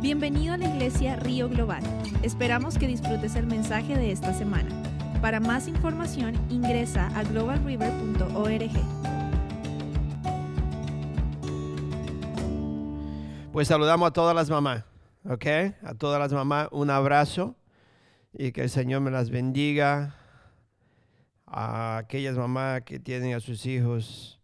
[0.00, 1.82] Bienvenido a la iglesia Río Global.
[2.22, 4.68] Esperamos que disfrutes el mensaje de esta semana.
[5.22, 8.70] Para más información ingresa a globalriver.org.
[13.52, 14.84] Pues saludamos a todas las mamás,
[15.24, 15.46] ¿ok?
[15.82, 17.56] A todas las mamás un abrazo
[18.34, 20.14] y que el Señor me las bendiga.
[21.46, 24.42] A aquellas mamás que tienen a sus hijos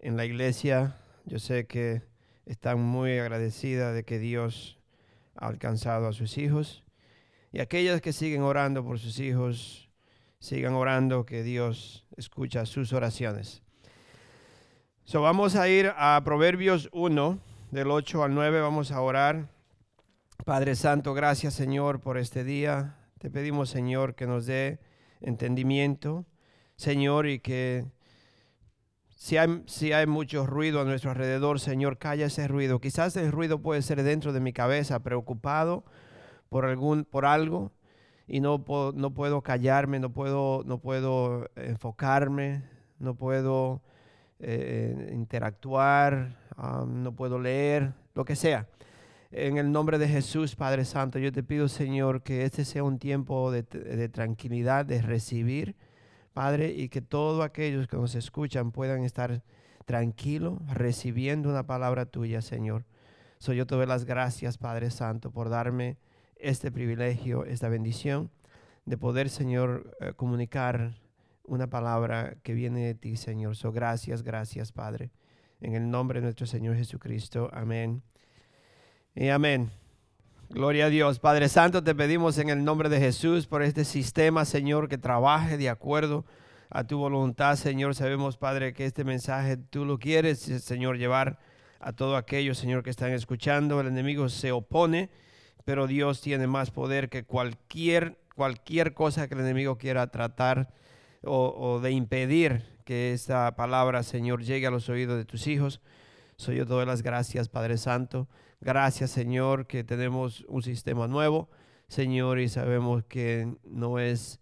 [0.00, 2.02] en la iglesia, yo sé que
[2.46, 4.77] están muy agradecidas de que Dios
[5.38, 6.84] ha alcanzado a sus hijos.
[7.52, 9.88] Y aquellas que siguen orando por sus hijos,
[10.38, 13.62] sigan orando que Dios escucha sus oraciones.
[15.04, 17.38] So, vamos a ir a Proverbios 1,
[17.70, 19.48] del 8 al 9, vamos a orar.
[20.44, 22.96] Padre Santo, gracias Señor por este día.
[23.18, 24.80] Te pedimos Señor que nos dé
[25.20, 26.26] entendimiento,
[26.76, 27.86] Señor, y que
[29.18, 32.80] si hay, si hay mucho ruido a nuestro alrededor, Señor, calla ese ruido.
[32.80, 35.84] Quizás el ruido puede ser dentro de mi cabeza, preocupado
[36.48, 37.72] por, algún, por algo
[38.28, 42.62] y no, no puedo callarme, no puedo, no puedo enfocarme,
[43.00, 43.82] no puedo
[44.38, 46.38] eh, interactuar,
[46.86, 48.68] no puedo leer, lo que sea.
[49.32, 53.00] En el nombre de Jesús, Padre Santo, yo te pido, Señor, que este sea un
[53.00, 55.74] tiempo de tranquilidad, de recibir
[56.38, 59.42] Padre, y que todos aquellos que nos escuchan puedan estar
[59.86, 62.84] tranquilos recibiendo una palabra tuya, Señor.
[63.38, 65.96] So, yo te doy las gracias, Padre Santo, por darme
[66.36, 68.30] este privilegio, esta bendición
[68.84, 71.00] de poder, Señor, eh, comunicar
[71.42, 73.56] una palabra que viene de ti, Señor.
[73.56, 75.10] So, gracias, gracias, Padre.
[75.60, 77.50] En el nombre de nuestro Señor Jesucristo.
[77.52, 78.00] Amén.
[79.16, 79.72] Y amén.
[80.50, 81.18] Gloria a Dios.
[81.18, 85.58] Padre Santo, te pedimos en el nombre de Jesús por este sistema, Señor, que trabaje
[85.58, 86.24] de acuerdo
[86.70, 87.94] a tu voluntad, Señor.
[87.94, 91.38] Sabemos, Padre, que este mensaje tú lo quieres, Señor, llevar
[91.80, 93.78] a todos aquellos, Señor, que están escuchando.
[93.78, 95.10] El enemigo se opone,
[95.66, 100.72] pero Dios tiene más poder que cualquier, cualquier cosa que el enemigo quiera tratar
[101.22, 105.82] o, o de impedir que esta palabra, Señor, llegue a los oídos de tus hijos.
[106.36, 108.28] Soy yo todas las gracias, Padre Santo.
[108.60, 111.48] Gracias, Señor, que tenemos un sistema nuevo,
[111.86, 114.40] Señor, y sabemos que no es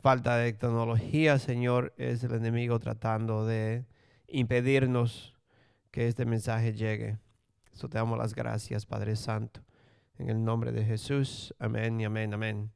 [0.00, 3.86] falta de tecnología, Señor, es el enemigo tratando de
[4.26, 5.34] impedirnos
[5.92, 7.18] que este mensaje llegue.
[7.72, 9.60] So te damos las gracias, Padre Santo.
[10.18, 11.54] En el nombre de Jesús.
[11.58, 12.72] Amén y amén, amén.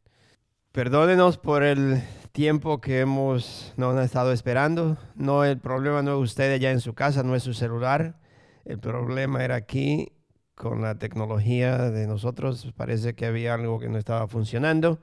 [0.73, 4.97] Perdónenos por el tiempo que hemos no han estado esperando.
[5.15, 8.19] No, el problema no es usted allá en su casa, no es su celular.
[8.65, 10.13] El problema era aquí
[10.57, 12.73] con la tecnología de nosotros.
[12.77, 14.99] Parece que había algo que no estaba funcionando,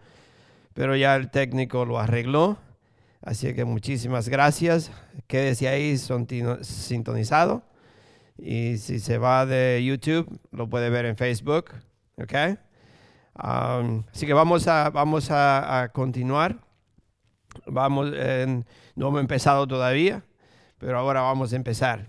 [0.73, 2.57] pero ya el técnico lo arregló.
[3.21, 4.91] Así que muchísimas gracias.
[5.27, 7.63] Quédese ahí sintonizado.
[8.37, 11.71] Y si se va de YouTube, lo puede ver en Facebook.
[12.17, 12.33] ¿Ok?
[13.35, 16.57] Um, así que vamos a, vamos a, continuar.
[17.67, 18.11] Vamos,
[18.95, 20.23] no hemos empezado todavía,
[20.79, 22.07] pero ahora vamos a empezar.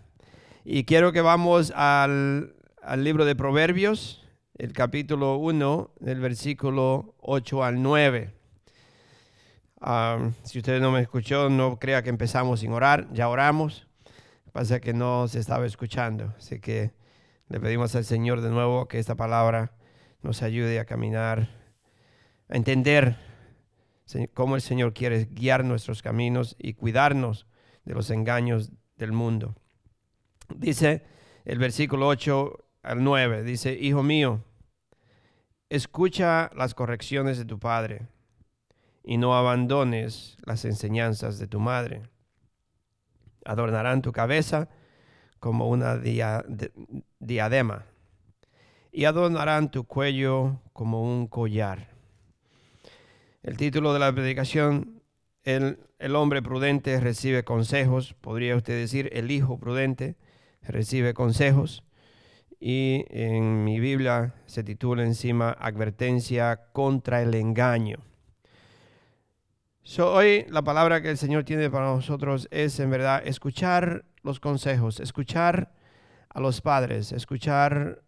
[0.64, 2.54] Y quiero que vamos al,
[2.84, 4.22] al libro de Proverbios,
[4.58, 8.34] el capítulo 1, del versículo 8 al 9.
[10.42, 13.86] si usted no me escuchó, no crea que empezamos sin orar, ya oramos.
[14.52, 16.92] Pasa que no se estaba escuchando, así que
[17.48, 19.72] le pedimos al Señor de nuevo que esta palabra
[20.22, 21.48] nos ayude a caminar,
[22.48, 23.16] a entender
[24.34, 27.46] cómo el Señor quiere guiar nuestros caminos y cuidarnos
[27.84, 29.56] de los engaños del mundo.
[30.54, 31.02] Dice
[31.44, 34.44] el versículo 8 al 9, dice, Hijo mío,
[35.70, 38.06] escucha las correcciones de tu padre
[39.02, 42.02] y no abandones las enseñanzas de tu madre.
[43.44, 44.68] Adornarán tu cabeza
[45.40, 45.98] como una
[47.18, 47.84] diadema
[48.92, 51.88] y adornarán tu cuello como un collar.
[53.42, 55.02] El título de la predicación,
[55.42, 60.16] el, el hombre prudente recibe consejos, podría usted decir, el hijo prudente
[60.62, 61.82] recibe consejos.
[62.66, 67.98] Y en mi Biblia se titula encima Advertencia contra el engaño.
[69.98, 74.98] hoy la palabra que el Señor tiene para nosotros es en verdad escuchar los consejos,
[74.98, 75.74] escuchar
[76.30, 78.02] a los padres, escuchar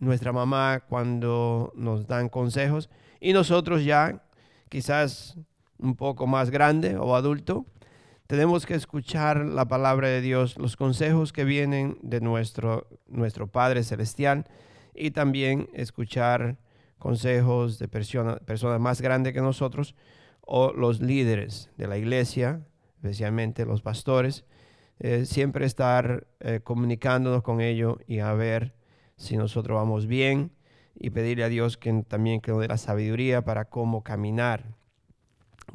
[0.00, 4.24] nuestra mamá cuando nos dan consejos y nosotros ya
[4.68, 5.38] quizás
[5.78, 7.64] un poco más grande o adulto,
[8.28, 13.82] tenemos que escuchar la palabra de Dios, los consejos que vienen de nuestro, nuestro Padre
[13.82, 14.44] Celestial
[14.94, 16.58] y también escuchar
[16.98, 19.94] consejos de personas más grandes que nosotros
[20.42, 22.60] o los líderes de la iglesia,
[22.96, 24.44] especialmente los pastores,
[24.98, 28.74] eh, siempre estar eh, comunicándonos con ellos y a ver
[29.16, 30.52] si nosotros vamos bien
[30.94, 34.77] y pedirle a Dios que también que nos dé la sabiduría para cómo caminar.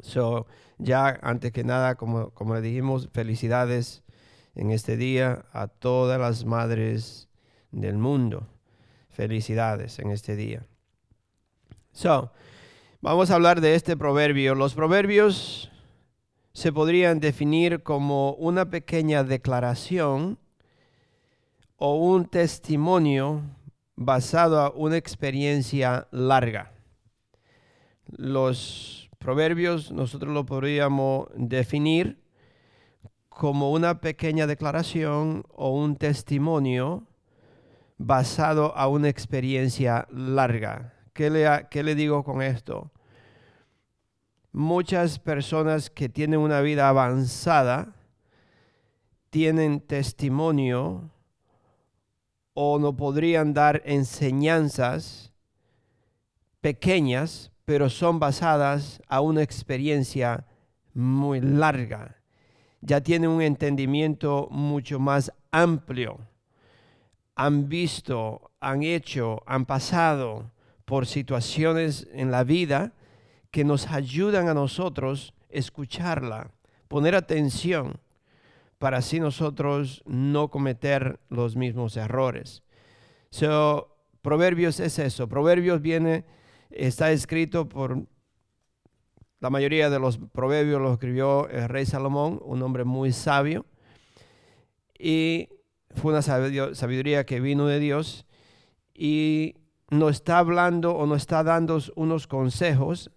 [0.04, 0.46] So,
[0.76, 4.02] ya antes que nada, como, como dijimos, felicidades
[4.54, 7.28] en este día a todas las madres
[7.72, 8.46] del mundo.
[9.08, 10.66] Felicidades en este día.
[11.92, 12.30] So,
[13.00, 14.54] vamos a hablar de este proverbio.
[14.54, 15.70] Los proverbios
[16.52, 20.38] se podrían definir como una pequeña declaración
[21.76, 23.40] o un testimonio
[23.96, 26.72] basado en una experiencia larga.
[28.06, 32.22] Los proverbios nosotros lo podríamos definir
[33.30, 37.06] como una pequeña declaración o un testimonio
[37.96, 40.92] basado a una experiencia larga.
[41.14, 42.90] ¿Qué le, qué le digo con esto?
[44.52, 47.96] Muchas personas que tienen una vida avanzada
[49.30, 51.10] tienen testimonio
[52.52, 55.32] o no podrían dar enseñanzas
[56.60, 60.46] pequeñas, pero son basadas a una experiencia
[60.92, 62.16] muy larga
[62.84, 66.18] ya tienen un entendimiento mucho más amplio.
[67.34, 70.50] Han visto, han hecho, han pasado
[70.84, 72.92] por situaciones en la vida
[73.50, 76.50] que nos ayudan a nosotros escucharla,
[76.86, 77.98] poner atención
[78.78, 82.62] para así nosotros no cometer los mismos errores.
[83.30, 85.26] So, Proverbios es eso.
[85.26, 86.24] Proverbios viene,
[86.70, 88.06] está escrito por
[89.44, 93.66] la mayoría de los proverbios los escribió el rey Salomón, un hombre muy sabio.
[94.98, 95.50] Y
[95.90, 98.24] fue una sabiduría que vino de Dios.
[98.94, 99.56] Y
[99.90, 103.10] nos está hablando o nos está dando unos consejos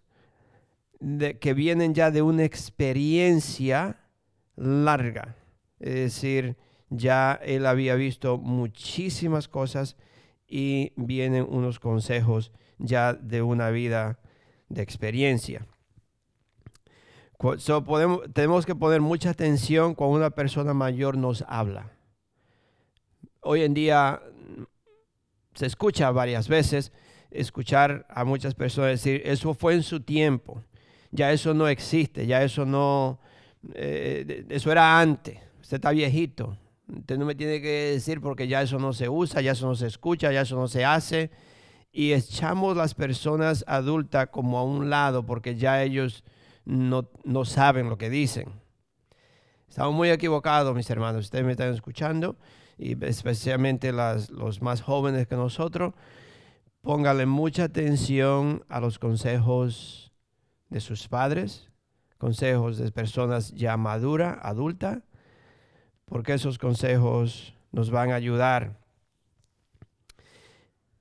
[1.00, 4.01] de, que vienen ya de una experiencia
[4.57, 5.38] larga.
[5.79, 6.57] Es decir,
[6.89, 9.95] ya él había visto muchísimas cosas
[10.45, 14.19] y vienen unos consejos ya de una vida
[14.69, 15.65] de experiencia
[18.33, 21.91] tenemos que poner mucha atención cuando una persona mayor nos habla.
[23.41, 24.21] Hoy en día
[25.53, 26.91] se escucha varias veces
[27.29, 30.63] escuchar a muchas personas decir, eso fue en su tiempo,
[31.12, 33.19] ya eso no existe, ya eso no,
[33.74, 36.57] eh, eso era antes, usted está viejito,
[36.88, 39.75] usted no me tiene que decir porque ya eso no se usa, ya eso no
[39.75, 41.29] se escucha, ya eso no se hace,
[41.92, 46.24] y echamos las personas adultas como a un lado porque ya ellos
[46.66, 48.50] no, saben lo que dicen.
[49.68, 51.25] Estamos muy equivocados, mis hermanos.
[51.25, 52.38] Ustedes me están escuchando,
[52.78, 55.94] y especialmente los más jóvenes que nosotros.
[56.81, 60.12] Póngale mucha atención a los consejos
[60.69, 61.69] de sus padres,
[62.18, 65.04] consejos de personas ya madura, adulta,
[66.06, 68.80] porque esos consejos nos van a ayudar.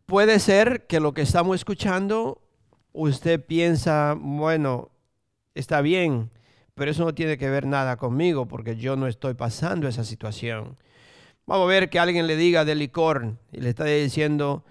[0.07, 2.41] Puede ser que lo que estamos escuchando,
[2.93, 4.93] usted piensa, bueno,
[5.57, 6.31] está bien,
[6.77, 10.77] pero eso no tiene que ver nada conmigo porque yo no estoy pasando esa situación.
[11.45, 14.65] Vamos a ver que alguien le diga del licor y le está diciendo,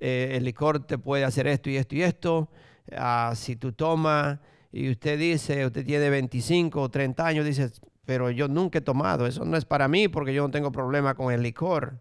[0.00, 2.48] eh, el licor te puede hacer esto y esto y esto.
[2.96, 4.38] Ah, si tú tomas
[4.72, 7.70] y usted dice, usted tiene 25 o 30 años, dice,
[8.06, 11.14] pero yo nunca he tomado, eso no es para mí porque yo no tengo problema
[11.14, 12.00] con el licor.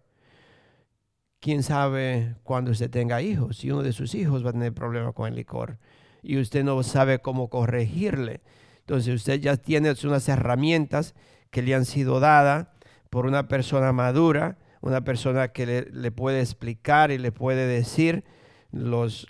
[1.40, 3.58] ¿Quién sabe cuando usted tenga hijos?
[3.58, 5.78] Si uno de sus hijos va a tener problema con el licor
[6.24, 8.42] y usted no sabe cómo corregirle.
[8.80, 11.14] Entonces usted ya tiene unas herramientas
[11.52, 12.68] que le han sido dadas
[13.10, 18.24] por una persona madura, una persona que le, puede explicar y le puede decir
[18.72, 19.28] las,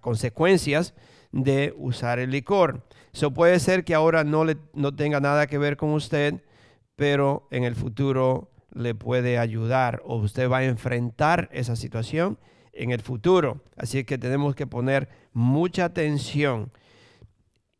[0.00, 0.94] consecuencias
[1.32, 2.86] de usar el licor.
[3.12, 6.42] Eso puede ser que ahora no, le, no tenga nada que ver con usted,
[6.96, 12.38] pero en el futuro le puede ayudar o usted va a enfrentar esa situación
[12.72, 13.62] en el futuro.
[13.76, 16.70] Así que tenemos que poner mucha atención.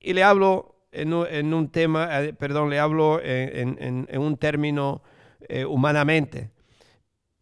[0.01, 5.03] Y le hablo en un, tema, eh, perdón, le hablo en, un término
[5.49, 6.51] eh, humanamente.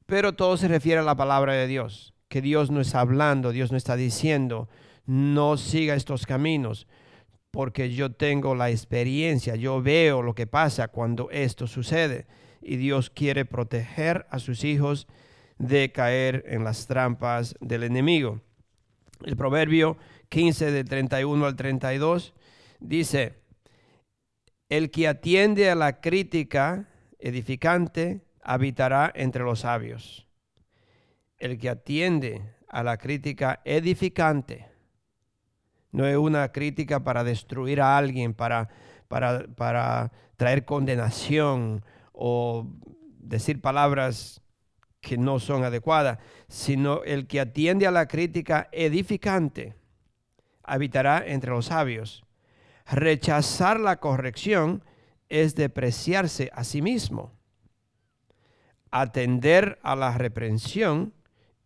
[0.06, 3.70] Pero todo se refiere a la palabra de Dios, que Dios no está hablando, Dios
[3.70, 4.68] no está diciendo,
[5.06, 6.88] no siga estos caminos,
[7.50, 12.26] porque yo tengo la experiencia, yo veo lo que pasa cuando esto sucede.
[12.64, 15.06] Y Dios quiere proteger a sus hijos
[15.58, 18.40] de caer en las trampas del enemigo.
[19.24, 19.96] El proverbio
[20.30, 22.34] 15 del 31 al 32
[22.80, 23.34] dice,
[24.68, 30.26] el que atiende a la crítica edificante habitará entre los sabios.
[31.38, 34.66] El que atiende a la crítica edificante
[35.92, 38.68] no es una crítica para destruir a alguien, para,
[39.06, 42.66] para, para traer condenación o
[43.18, 44.40] decir palabras
[45.00, 46.18] que no son adecuadas,
[46.48, 49.74] sino el que atiende a la crítica edificante
[50.62, 52.24] habitará entre los sabios.
[52.86, 54.82] Rechazar la corrección
[55.28, 57.32] es depreciarse a sí mismo.
[58.90, 61.12] Atender a la reprensión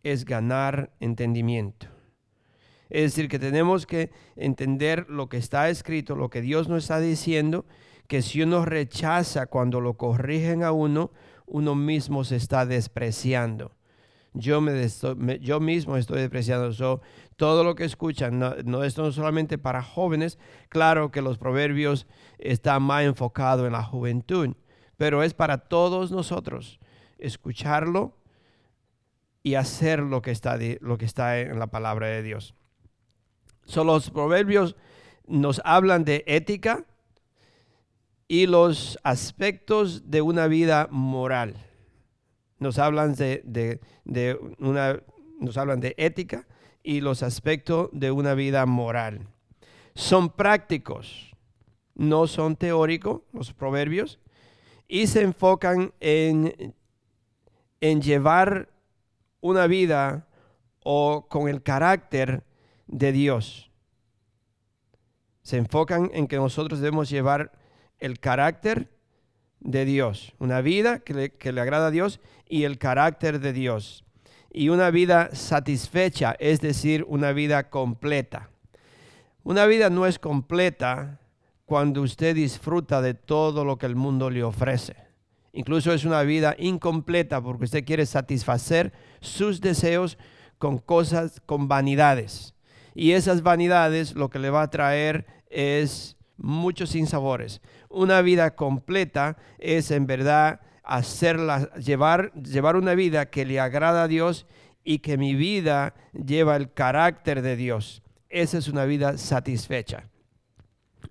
[0.03, 1.87] es ganar entendimiento.
[2.89, 6.99] Es decir, que tenemos que entender lo que está escrito, lo que Dios nos está
[6.99, 7.65] diciendo,
[8.09, 11.11] que si uno rechaza cuando lo corrigen a uno,
[11.45, 13.75] uno mismo se está despreciando.
[14.33, 14.87] Yo, me,
[15.39, 16.71] yo mismo estoy despreciando.
[17.35, 20.39] todo lo que escuchan, no, no, esto no solamente para jóvenes,
[20.69, 22.07] claro que los proverbios
[22.39, 24.55] están más enfocados en la juventud,
[24.97, 26.79] pero es para todos nosotros
[27.19, 28.17] escucharlo
[29.43, 32.55] y hacer lo que está, lo que está en la palabra de Dios.
[33.65, 34.75] So, los proverbios
[35.27, 36.87] nos hablan de ética
[38.31, 41.55] y los aspectos de una vida moral.
[42.59, 43.79] Nos hablan de,
[44.59, 45.01] una,
[45.39, 46.47] nos hablan de ética
[46.83, 49.27] y los aspectos de una vida moral.
[49.95, 51.35] Son prácticos,
[51.95, 54.19] no son teóricos los proverbios
[54.87, 56.75] y se enfocan en,
[57.81, 58.69] en llevar
[59.41, 60.27] una vida
[60.83, 62.43] o con el carácter
[62.85, 63.71] de Dios.
[65.41, 67.58] Se enfocan en que nosotros debemos llevar
[67.99, 68.89] el carácter
[69.59, 74.05] de Dios, una vida que le, agrada a Dios y el carácter de Dios.
[74.51, 78.49] Y una vida satisfecha, es decir, una vida completa.
[79.43, 81.19] Una vida no es completa
[81.65, 84.95] cuando usted disfruta de todo lo que el mundo le ofrece.
[85.53, 90.17] Incluso es una vida incompleta porque usted quiere satisfacer sus deseos
[90.57, 92.55] con cosas, con vanidades.
[92.95, 97.61] Y esas vanidades lo que le va a traer es muchos sinsabores.
[97.89, 104.07] Una vida completa es en verdad hacerla, llevar, llevar una vida que le agrada a
[104.07, 104.47] Dios
[104.83, 108.01] y que mi vida lleva el carácter de Dios.
[108.29, 110.09] Esa es una vida satisfecha.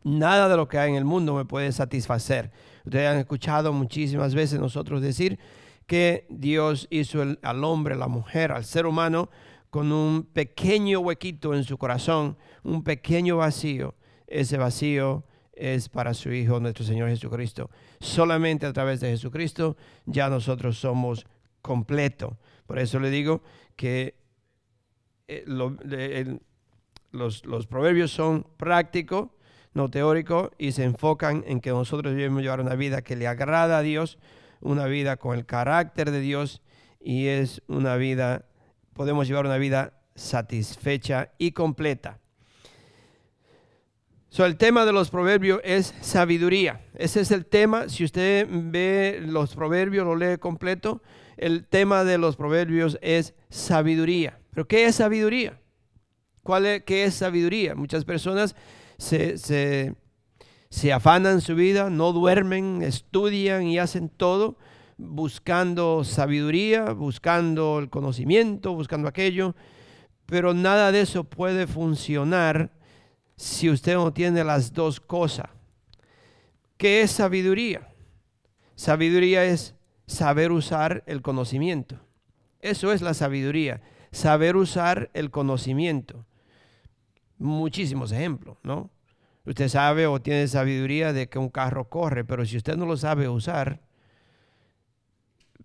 [0.04, 2.50] Nada de lo que hay en el mundo me puede satisfacer.
[2.84, 5.38] Ustedes han escuchado muchísimas veces nosotros decir
[5.86, 9.30] que Dios hizo al hombre, la mujer, al ser humano
[9.70, 13.94] con un pequeño huequito en su corazón, un pequeño vacío.
[14.28, 17.70] Ese vacío es para su Hijo, nuestro Señor Jesucristo.
[17.98, 21.26] Solamente a través de Jesucristo ya nosotros somos
[21.62, 22.34] completos.
[22.66, 23.42] Por eso le digo
[23.74, 24.14] que
[25.26, 25.44] eh,
[27.10, 29.30] los, proverbios son prácticos,
[29.74, 33.78] no teóricos, y se enfocan en que nosotros debemos llevar una vida que le agrada
[33.78, 34.18] a Dios,
[34.60, 36.62] una vida con el carácter de Dios,
[37.00, 38.44] y es una vida
[38.98, 42.18] podemos llevar una vida satisfecha y completa.
[44.38, 46.80] So, el tema de los proverbios es sabiduría.
[46.94, 47.88] Ese es el tema.
[47.88, 51.02] Si usted ve los proverbios, lo lee completo,
[51.36, 54.38] el tema de los proverbios es sabiduría.
[54.52, 55.60] ¿Pero qué es sabiduría?
[56.44, 57.74] ¿Cuál es, ¿Qué es sabiduría?
[57.74, 58.54] Muchas personas
[58.96, 59.96] se, se,
[60.70, 64.56] se afanan su vida, no duermen, estudian y hacen todo
[64.98, 69.56] buscando sabiduría, buscando el conocimiento, buscando aquello,
[70.26, 72.77] pero nada de eso puede funcionar
[73.38, 75.48] si usted no tiene las dos cosas.
[76.76, 77.88] ¿Qué es sabiduría?
[78.74, 79.76] Sabiduría es
[80.06, 82.00] saber usar el conocimiento.
[82.60, 83.80] Eso es la sabiduría,
[84.10, 86.26] saber usar el conocimiento.
[87.38, 88.90] Muchísimos ejemplos, ¿no?
[89.46, 92.96] Usted sabe o tiene sabiduría de que un carro corre, pero si usted no lo
[92.96, 93.80] sabe usar,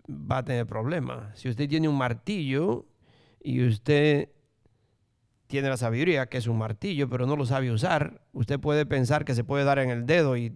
[0.07, 1.39] va a tener problemas.
[1.39, 2.85] Si usted tiene un martillo
[3.41, 4.29] y usted
[5.47, 9.25] tiene la sabiduría, que es un martillo, pero no lo sabe usar, usted puede pensar
[9.25, 10.55] que se puede dar en el dedo y,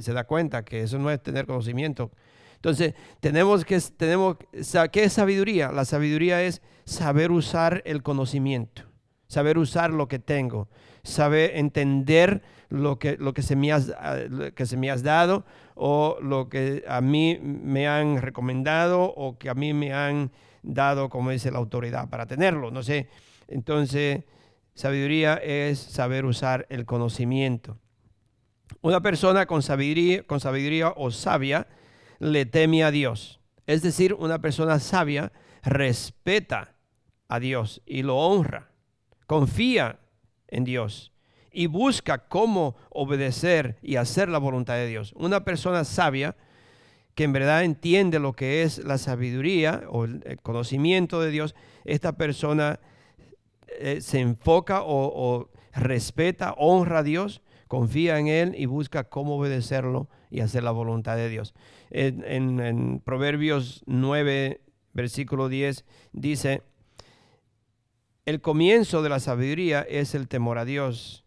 [0.00, 2.12] se da cuenta que eso no es tener conocimiento.
[2.54, 4.36] Entonces, tenemos que, tenemos,
[4.92, 5.72] ¿qué es sabiduría?
[5.72, 8.82] La sabiduría es saber usar el conocimiento,
[9.26, 10.68] saber usar lo que tengo,
[11.02, 14.18] saber entender lo que, lo que, se, me has, ah,
[14.54, 19.50] que se me has dado o lo que a mí me han recomendado o que
[19.50, 20.30] a mí me han
[20.62, 22.70] dado, como dice la autoridad, para tenerlo.
[22.70, 23.08] No sé.
[23.52, 24.24] Entonces,
[24.74, 27.78] sabiduría es saber usar el conocimiento.
[28.80, 31.68] Una persona con sabiduría, o sabia
[32.18, 33.40] le teme a Dios.
[33.66, 35.32] Es decir, una persona sabia
[35.62, 36.74] respeta
[37.28, 38.70] a Dios y lo honra.
[39.26, 40.00] Confía
[40.48, 41.12] en Dios
[41.52, 45.12] y busca cómo obedecer y hacer la voluntad de Dios.
[45.16, 46.36] Una persona sabia
[47.14, 51.54] que en verdad entiende lo que es la sabiduría o el conocimiento de Dios,
[51.84, 52.80] esta persona
[53.78, 60.08] eh, se enfoca o, respeta, honra a Dios, confía en Él y busca cómo obedecerlo
[60.30, 61.54] y hacer la voluntad de Dios.
[61.90, 64.60] En, Proverbios 9,
[64.92, 66.62] versículo 10, dice,
[68.26, 71.24] el comienzo de la sabiduría es el temor a Dios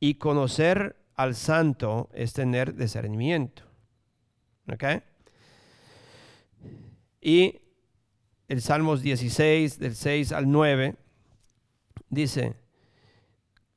[0.00, 3.62] y conocer al santo es tener discernimiento.
[7.20, 7.60] Y
[8.48, 10.96] el Salmos 16, del 6 al 9,
[12.14, 12.56] dice,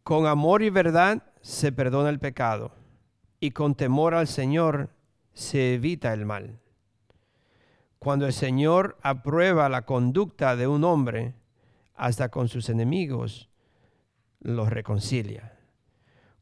[0.04, 2.72] con amor y verdad se perdona el pecado
[3.40, 4.90] y con temor al Señor
[5.34, 6.60] se evita el mal.
[8.00, 11.34] Cuando el Señor aprueba la conducta de un hombre,
[11.96, 13.50] hasta con sus enemigos
[14.40, 15.58] los reconcilia.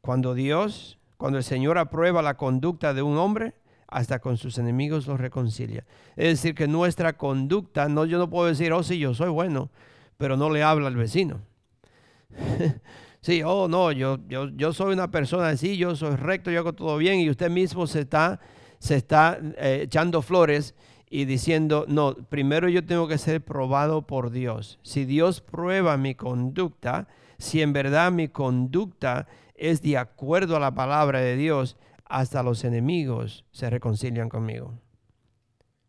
[0.00, 3.54] Cuando Dios, cuando el Señor aprueba la conducta de un hombre,
[3.88, 5.84] hasta con sus enemigos los reconcilia.
[6.16, 9.70] Es decir, que nuestra conducta, no, yo no puedo decir, oh sí, yo soy bueno,
[10.16, 11.40] pero no le habla al vecino.
[13.20, 16.72] sí, oh no, yo, yo, yo soy una persona así, yo soy recto, yo hago
[16.72, 18.40] todo bien y usted mismo se está,
[18.78, 20.74] se está eh, echando flores
[21.08, 24.78] y diciendo, no, primero yo tengo que ser probado por Dios.
[24.82, 30.74] Si Dios prueba mi conducta, si en verdad mi conducta es de acuerdo a la
[30.74, 34.74] palabra de Dios, hasta los enemigos se reconcilian conmigo.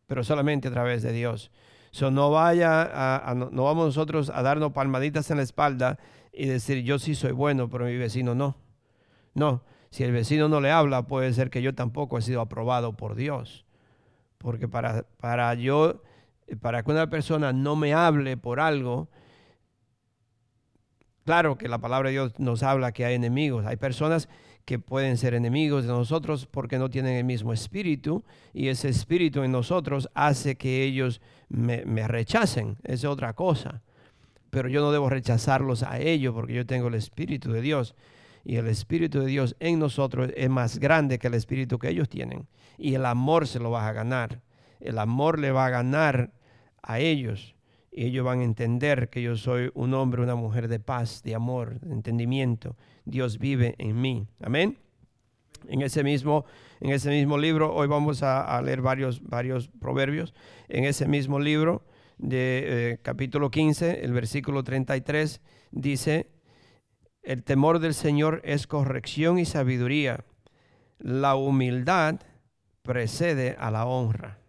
[0.07, 1.51] Pero solamente a través de Dios.
[1.91, 2.81] So, no vaya
[3.27, 5.97] a, no, vamos nosotros a darnos palmaditas en la espalda
[6.37, 8.57] y decir yo sí soy bueno, pero mi vecino no.
[9.33, 12.95] No, si el vecino no le habla, puede ser que yo tampoco he sido aprobado
[12.95, 13.65] por Dios.
[14.37, 16.03] Porque para, para yo,
[16.61, 19.09] para que una persona no me hable por algo,
[21.25, 23.65] claro que la palabra de Dios nos habla que hay enemigos.
[23.65, 24.29] Hay personas
[24.67, 29.43] que pueden ser enemigos de nosotros porque no tienen el mismo espíritu y ese espíritu
[29.43, 32.77] en nosotros hace que ellos me, rechacen.
[32.83, 33.81] Es otra cosa.
[34.49, 37.95] Pero yo no debo rechazarlos a ellos porque yo tengo el espíritu de Dios
[38.43, 42.07] y el espíritu de Dios en nosotros es más grande que el espíritu que ellos
[42.07, 44.41] tienen y el amor se lo va a ganar.
[44.79, 46.31] El amor le va a ganar
[46.81, 47.55] a ellos
[47.91, 51.35] y ellos van a entender que yo soy un hombre, una mujer de paz, de
[51.35, 52.75] amor, de entendimiento
[53.07, 54.27] Dios vive en mí.
[54.41, 54.77] Amén.
[55.67, 56.45] En ese mismo,
[56.81, 60.33] en ese mismo libro, hoy vamos a, leer varios, varios proverbios.
[60.67, 61.83] En ese mismo libro
[62.17, 66.29] de eh, capítulo 15, el versículo 33, dice,
[67.23, 70.23] el temor del Señor es corrección y sabiduría.
[70.99, 72.21] La humildad
[72.81, 74.39] precede a la honra.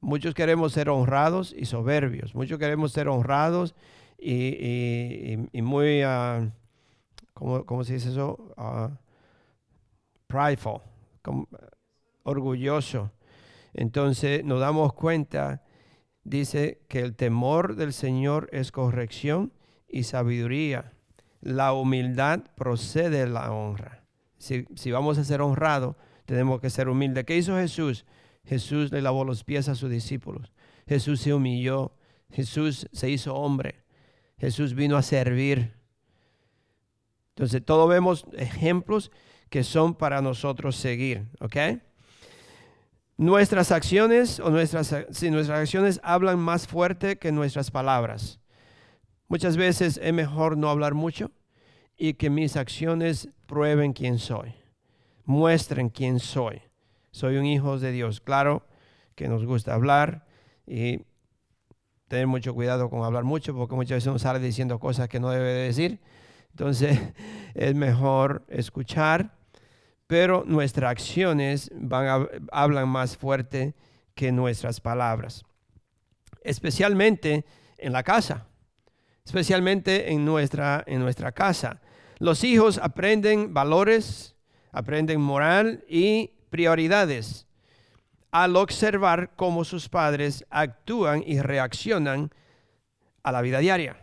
[0.00, 2.34] Muchos queremos ser honrados y soberbios.
[2.34, 3.74] Muchos queremos ser honrados
[4.18, 6.02] y, muy...
[6.02, 6.50] Ah,
[7.34, 8.52] ¿cómo, se dice eso?
[8.56, 8.90] Uh,
[10.26, 10.80] prideful,
[12.24, 13.10] orgulloso.
[13.72, 15.62] Entonces nos damos cuenta,
[16.28, 19.52] dice que el temor del Señor es corrección
[19.88, 20.92] y sabiduría.
[21.40, 24.04] La humildad procede de la honra.
[24.38, 27.24] Si, si vamos a ser honrados, tenemos que ser humildes.
[27.24, 28.04] ¿Qué hizo Jesús?
[28.44, 30.52] Jesús le lavó los pies a sus discípulos.
[30.86, 31.92] Jesús se humilló.
[32.30, 33.84] Jesús se hizo hombre.
[34.38, 35.74] Jesús vino a servir.
[37.30, 39.10] Entonces, todos vemos ejemplos
[39.48, 41.56] que son para nosotros seguir, ¿ok?
[43.18, 48.40] Nuestras acciones o nuestras, si nuestras acciones hablan más fuerte que nuestras palabras.
[49.28, 51.30] Muchas veces es mejor no hablar mucho
[51.98, 54.54] y que mis acciones prueben quién soy,
[55.26, 56.62] muestren quién soy.
[57.10, 58.20] Soy un hijo de Dios.
[58.20, 58.66] Claro
[59.14, 60.26] que nos gusta hablar
[60.66, 61.00] y
[62.06, 65.28] tener mucho cuidado con hablar mucho porque muchas veces uno sale diciendo cosas que no
[65.28, 66.00] debe decir
[66.58, 66.98] entonces
[67.54, 69.37] es mejor escuchar,
[70.08, 73.74] pero nuestras acciones van hablan más fuerte
[74.14, 75.44] que nuestras palabras.
[76.42, 77.44] Especialmente
[77.76, 78.46] en la casa,
[79.24, 81.82] especialmente en nuestra, en nuestra casa.
[82.18, 84.34] Los hijos aprenden valores,
[84.72, 87.46] aprenden moral y prioridades
[88.30, 92.30] al observar cómo sus padres actúan y reaccionan
[93.22, 93.96] a la vida diaria.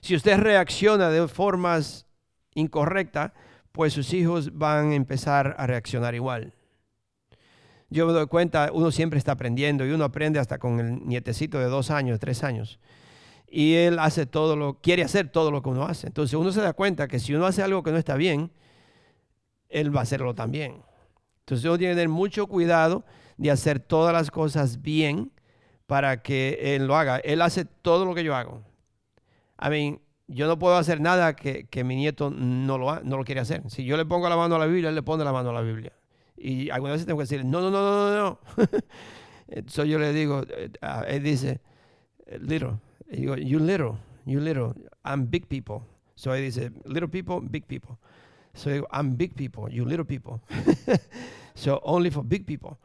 [0.00, 2.06] Si usted reacciona de formas
[2.54, 3.32] incorrectas,
[3.78, 6.52] pues sus hijos van a empezar a reaccionar igual.
[7.90, 11.60] Yo me doy cuenta, uno siempre está aprendiendo y uno aprende hasta con el nietecito
[11.60, 12.80] de dos años, tres años.
[13.46, 16.08] Y él hace todo lo, quiere hacer todo lo que uno hace.
[16.08, 18.50] Entonces uno se da cuenta que si uno hace algo que no está bien,
[19.68, 20.82] él va a hacerlo también.
[21.42, 23.04] Entonces uno tiene que tener mucho cuidado
[23.36, 25.30] de hacer todas las cosas bien
[25.86, 27.18] para que él lo haga.
[27.18, 28.60] Él hace todo lo que yo hago.
[29.64, 33.40] I mean, yo no puedo hacer nada que, mi nieto no lo, no lo quiere
[33.40, 33.62] hacer.
[33.68, 35.52] Si yo le pongo la mano a la Biblia, él le pone la mano a
[35.54, 35.92] la Biblia.
[36.36, 38.38] Y algunas veces tengo que decir, no, no, no, no, no, no.
[39.48, 40.70] Entonces yo le digo, eh,
[41.08, 41.60] él dice,
[42.40, 42.76] little.
[43.10, 43.94] Y digo, you little,
[44.26, 44.74] you little.
[45.02, 45.80] I'm big people.
[46.14, 47.96] So él dice, little people, big people.
[48.54, 50.40] So I'm big people, you little people.
[51.54, 52.76] so only for big people.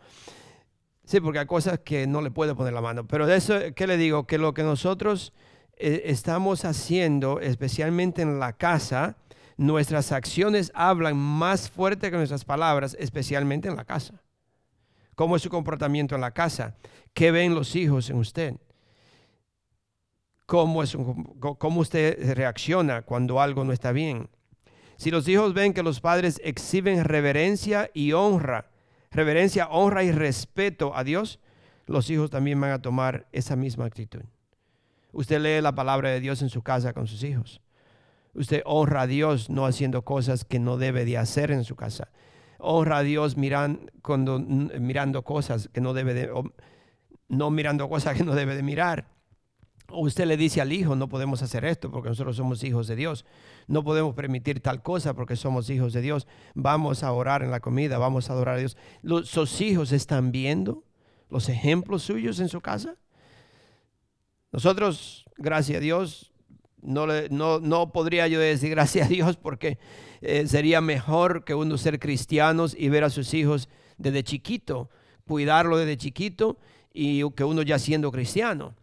[1.03, 3.05] Sí, porque hay cosas que no le puede poner la mano.
[3.05, 4.25] Pero de eso, ¿qué le digo?
[4.25, 5.33] Que lo que nosotros
[5.77, 9.17] eh, estamos haciendo, especialmente en la casa,
[9.57, 14.21] nuestras acciones hablan más fuerte que nuestras palabras, especialmente en la casa.
[15.15, 16.75] ¿Cómo es su comportamiento en la casa?
[17.13, 18.55] ¿Qué ven los hijos en usted?
[20.45, 20.97] ¿Cómo, es,
[21.57, 24.29] cómo usted reacciona cuando algo no está bien?
[24.97, 28.69] Si los hijos ven que los padres exhiben reverencia y honra,
[29.11, 31.39] reverencia, honra y respeto a Dios,
[31.85, 34.21] los hijos también van a tomar esa misma actitud.
[35.13, 37.61] Usted lee la palabra de Dios en su casa con sus hijos.
[38.33, 42.09] Usted honra a Dios no haciendo cosas que no debe de hacer en su casa.
[42.57, 43.35] Honra a Dios
[44.01, 46.31] cuando, mirando cosas que no debe de,
[47.29, 49.07] no mirando cosas que no debe de mirar.
[49.91, 53.25] Usted le dice al hijo, no podemos hacer esto porque nosotros somos hijos de Dios.
[53.67, 56.27] No podemos permitir tal cosa porque somos hijos de Dios.
[56.55, 58.77] Vamos a orar en la comida, vamos a adorar a Dios.
[59.25, 60.83] Sus hijos están viendo
[61.29, 62.95] los ejemplos suyos en su casa.
[64.53, 66.31] Nosotros, gracias a Dios,
[66.83, 69.79] no, no, no podría yo decir gracias a Dios porque
[70.21, 74.91] eh, sería mejor que uno ser cristianos y ver a sus hijos desde chiquito,
[75.25, 76.59] cuidarlo desde chiquito
[76.93, 78.75] y que uno ya siendo cristiano.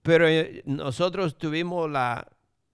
[0.00, 2.26] Pero eh, nosotros tuvimos la,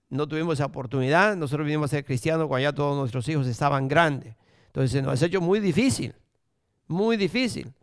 [0.09, 3.89] no tuvimos esa oportunidad, nosotros vinimos a ser cristianos cuando ya todos nuestros hijos estaban
[3.89, 4.35] grandes.
[4.67, 6.15] Entonces nos ha hecho muy difícil,
[6.87, 7.73] muy difícil.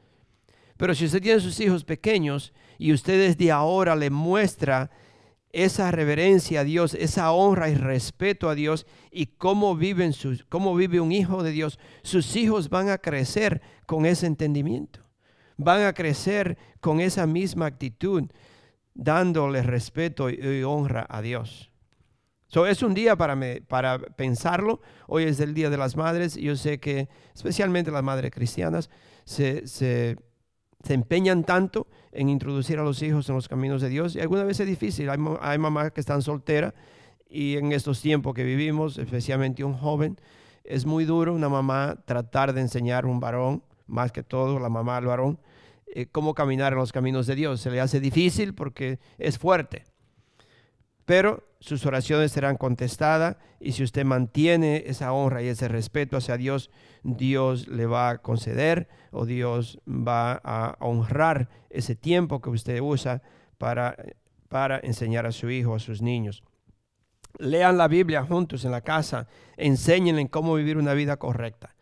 [0.78, 4.90] Pero si usted tiene sus hijos pequeños y usted desde ahora le muestra
[5.56, 10.74] esa reverencia a Dios, esa honra y respeto a Dios y cómo, viven sus, cómo
[10.74, 15.00] vive un hijo de Dios, sus hijos van a crecer con ese entendimiento.
[15.56, 18.24] Van a crecer con esa misma actitud,
[18.92, 21.70] dándole respeto y, honra a Dios.
[22.48, 24.82] So, es un día para, para pensarlo.
[25.06, 26.34] Hoy es el Día de las Madres.
[26.34, 28.90] Yo sé que especialmente las madres cristianas
[29.24, 30.16] se, se
[30.82, 34.16] se empeñan tanto en introducir a los hijos en los caminos de Dios.
[34.16, 35.08] Y alguna vez es difícil.
[35.10, 36.74] Hay, mamás que están solteras
[37.28, 40.18] y en estos tiempos que vivimos, especialmente un joven,
[40.64, 44.68] es muy duro una mamá tratar de enseñar a un varón, más que todo la
[44.68, 45.38] mamá al varón,
[45.86, 47.60] eh, cómo caminar en los caminos de Dios.
[47.60, 49.84] Se le hace difícil porque es fuerte.
[51.06, 56.36] Pero sus oraciones serán contestadas y si usted mantiene esa honra y ese respeto hacia
[56.36, 56.70] Dios,
[57.04, 63.22] Dios le va a conceder o Dios va a honrar ese tiempo que usted usa
[63.56, 63.96] para,
[64.48, 66.42] para enseñar a su hijo, a sus niños.
[67.38, 71.76] Lean la Biblia juntos en la casa, enséñenle cómo vivir una vida correcta.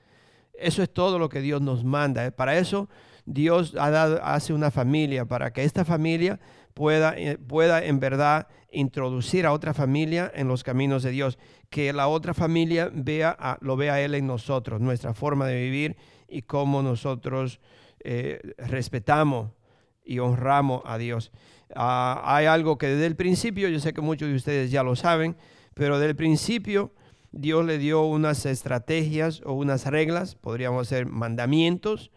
[0.52, 2.26] Eso es todo lo que Dios nos manda.
[2.26, 2.30] ¿eh?
[2.30, 2.88] Para eso
[3.24, 6.40] Dios ha dado, hace una familia, para que esta familia
[6.74, 11.38] pueda, eh, pueda en verdad introducir a otra familia en los caminos de Dios,
[11.70, 15.96] que la otra familia vea lo vea Él en nosotros, nuestra forma de vivir
[16.28, 17.60] y cómo nosotros
[18.00, 19.52] eh, respetamos
[20.04, 21.32] y honramos a Dios.
[21.74, 24.96] Ah, hay algo que desde el principio, yo sé que muchos de ustedes ya lo
[24.96, 25.36] saben,
[25.74, 26.92] pero desde el principio
[27.32, 32.10] Dios le dio unas estrategias o unas reglas, podríamos ser mandamientos,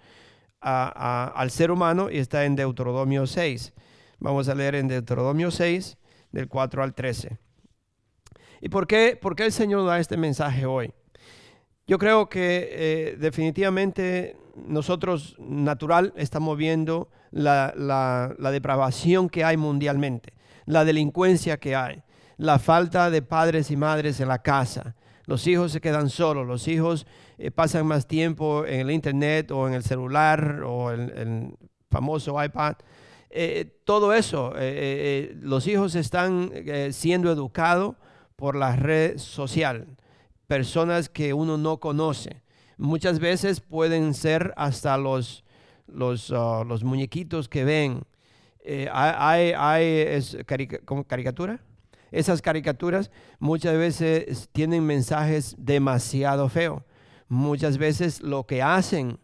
[0.59, 3.73] al ser humano y está en Deuteronomio 6.
[4.19, 5.97] Vamos a leer en Deuteronomio 6,
[6.31, 7.37] del 4 al 13.
[8.61, 10.91] ¿Y por qué, el Señor da este mensaje hoy?
[11.85, 20.33] Yo creo que eh, definitivamente nosotros natural estamos viendo la, depravación que hay mundialmente,
[20.65, 22.01] la delincuencia que hay,
[22.37, 24.95] la falta de padres y madres en la casa.
[25.25, 27.05] Los hijos se quedan solos, los hijos
[27.37, 31.57] eh, pasan más tiempo en el internet o en el celular o en el
[31.89, 32.77] famoso iPad
[33.29, 36.51] eh, todo eso, eh, eh, los hijos están
[36.91, 37.95] siendo educados
[38.35, 39.87] por la red social,
[40.47, 42.41] personas que uno no conoce.
[42.77, 45.43] Muchas veces pueden ser hasta los,
[45.87, 48.03] los, ah, muñequitos que ven.
[48.91, 50.21] hay, hay
[51.07, 51.59] caricatura.
[52.11, 56.83] Esas caricaturas muchas veces tienen mensajes demasiado feos.
[57.27, 59.19] Muchas veces lo que hacen,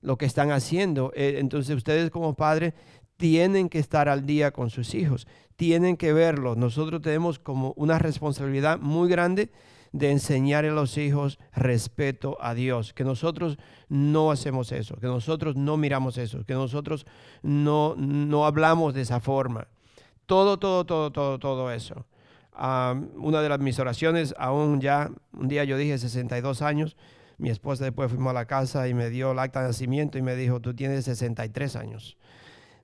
[0.00, 1.12] lo que están haciendo.
[1.16, 2.74] entonces ustedes como padres
[3.22, 6.56] tienen que estar al día con sus hijos, tienen que verlo.
[6.56, 9.52] Nosotros tenemos como una responsabilidad muy grande
[9.92, 13.58] de enseñar a los hijos respeto a Dios, que nosotros
[13.88, 17.06] no hacemos eso, que nosotros no miramos eso, que nosotros
[17.42, 19.68] no, no hablamos de esa forma.
[20.26, 22.04] Todo, todo, todo, todo, todo eso.
[22.58, 26.96] una de las mis oraciones, aún ya, un día yo dije 62 años,
[27.38, 30.22] mi esposa después fuimos a la casa y me dio el acta de nacimiento y
[30.22, 32.16] me dijo, tú tienes 63 años.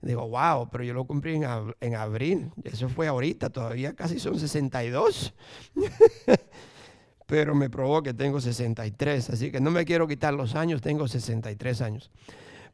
[0.00, 2.52] Digo, wow, pero yo lo cumplí en, en abril.
[2.64, 5.34] Eso fue ahorita, todavía casi son 62.
[7.26, 11.08] pero me probó que tengo 63, así que no me quiero quitar los años, tengo
[11.08, 12.10] 63 años.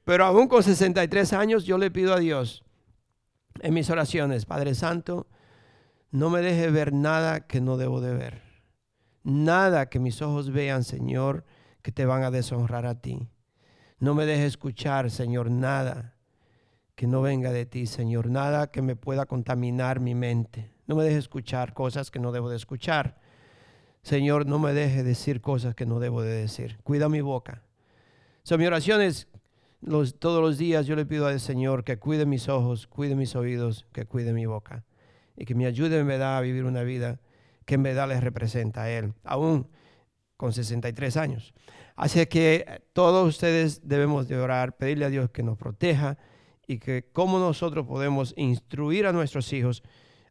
[0.05, 2.63] Pero aún con 63 años yo le pido a Dios
[3.61, 5.27] en mis oraciones, Padre Santo,
[6.11, 8.43] no me deje ver nada que no debo de ver.
[9.23, 11.45] Nada que mis ojos vean, Señor,
[11.83, 13.29] que te van a deshonrar a ti.
[13.99, 16.14] No me deje escuchar, Señor, nada
[16.95, 18.31] que no venga de ti, Señor.
[18.31, 20.71] Nada que me pueda contaminar mi mente.
[20.87, 23.21] No me deje escuchar cosas que no debo de escuchar.
[24.03, 26.79] Señor, no me deje decir cosas que no debo de decir.
[26.85, 27.63] Cuida mi boca.
[28.43, 29.29] Son mis oraciones
[30.19, 33.87] todos los días yo le pido al Señor que cuide mis ojos, cuide mis oídos,
[33.93, 34.85] que cuide mi boca.
[35.37, 37.21] Y que me ayude en verdad a vivir una vida
[37.67, 39.69] que en verdad les representa a Él, aún
[40.37, 41.55] con 63 años.
[41.97, 46.19] Así que todos ustedes debemos de orar, pedirle a Dios que nos proteja
[46.67, 49.83] y que cómo nosotros podemos instruir a nuestros hijos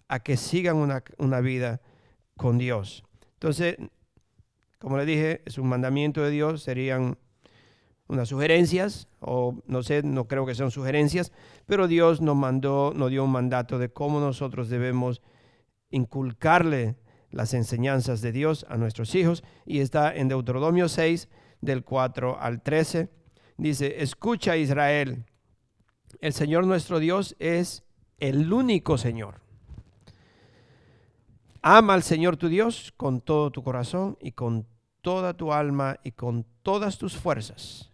[0.07, 1.81] a que sigan una, una vida
[2.37, 3.03] con Dios.
[3.33, 3.77] Entonces,
[4.79, 7.17] como le dije, es un mandamiento de Dios, serían
[8.07, 11.31] unas sugerencias, o no sé, no creo que sean sugerencias,
[11.65, 15.21] pero Dios nos mandó, nos dio un mandato de cómo nosotros debemos
[15.89, 16.95] inculcarle
[17.31, 21.29] las enseñanzas de Dios a nuestros hijos, y está en Deuteronomio 6,
[21.61, 23.09] del 4 al 13.
[23.57, 25.25] Dice, escucha Israel,
[26.23, 27.83] el Señor nuestro Dios es
[28.17, 29.41] el único Señor.
[31.61, 34.65] Ama al Señor tu Dios con todo tu corazón y con
[35.01, 37.91] toda tu alma y con todas tus fuerzas.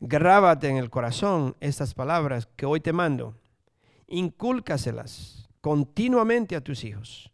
[0.00, 3.34] Grábate en el corazón estas palabras que hoy te mando.
[4.06, 7.32] Incúlcaselas continuamente a tus hijos.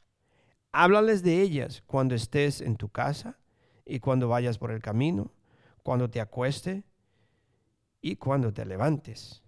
[0.71, 3.41] Háblales de ellas cuando estés en tu casa
[3.85, 5.33] y cuando vayas por el camino,
[5.83, 6.85] cuando te acueste
[8.00, 9.42] y cuando te levantes.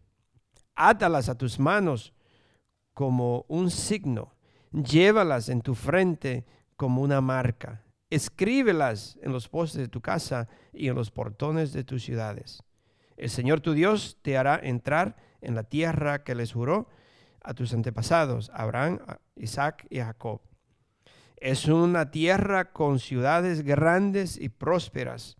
[0.74, 2.14] Átalas a tus manos
[2.94, 4.34] como un signo.
[4.72, 7.82] Llévalas en tu frente como una marca.
[8.08, 12.62] Escríbelas en los postes de tu casa y en los portones de tus ciudades.
[13.16, 16.88] El Señor tu Dios te hará entrar en la tierra que les juró
[17.42, 18.98] a tus antepasados, Abraham,
[19.36, 20.40] Isaac y Jacob.
[21.36, 25.36] Es una tierra con ciudades grandes y prósperas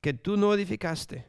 [0.00, 1.26] que tú no edificaste,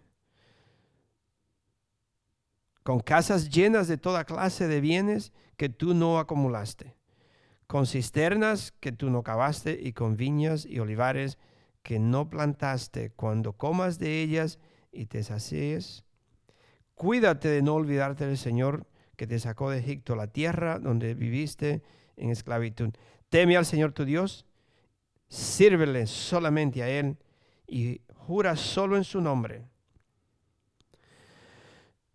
[2.84, 6.96] con casas llenas de toda clase de bienes que tú no acumulaste,
[7.68, 11.38] con cisternas que tú no cavaste y con viñas y olivares
[11.82, 13.12] que no plantaste.
[13.12, 14.60] Cuando comas de ellas,
[14.94, 16.06] y te sacies.
[16.94, 18.86] Cuídate de no olvidarte del Señor
[19.18, 21.82] que te sacó de Egipto, la tierra donde viviste
[22.16, 22.92] en esclavitud.
[23.30, 24.46] Teme al Señor tu Dios,
[25.28, 27.18] sírvele solamente a Él
[27.68, 29.66] y jura solo en su nombre.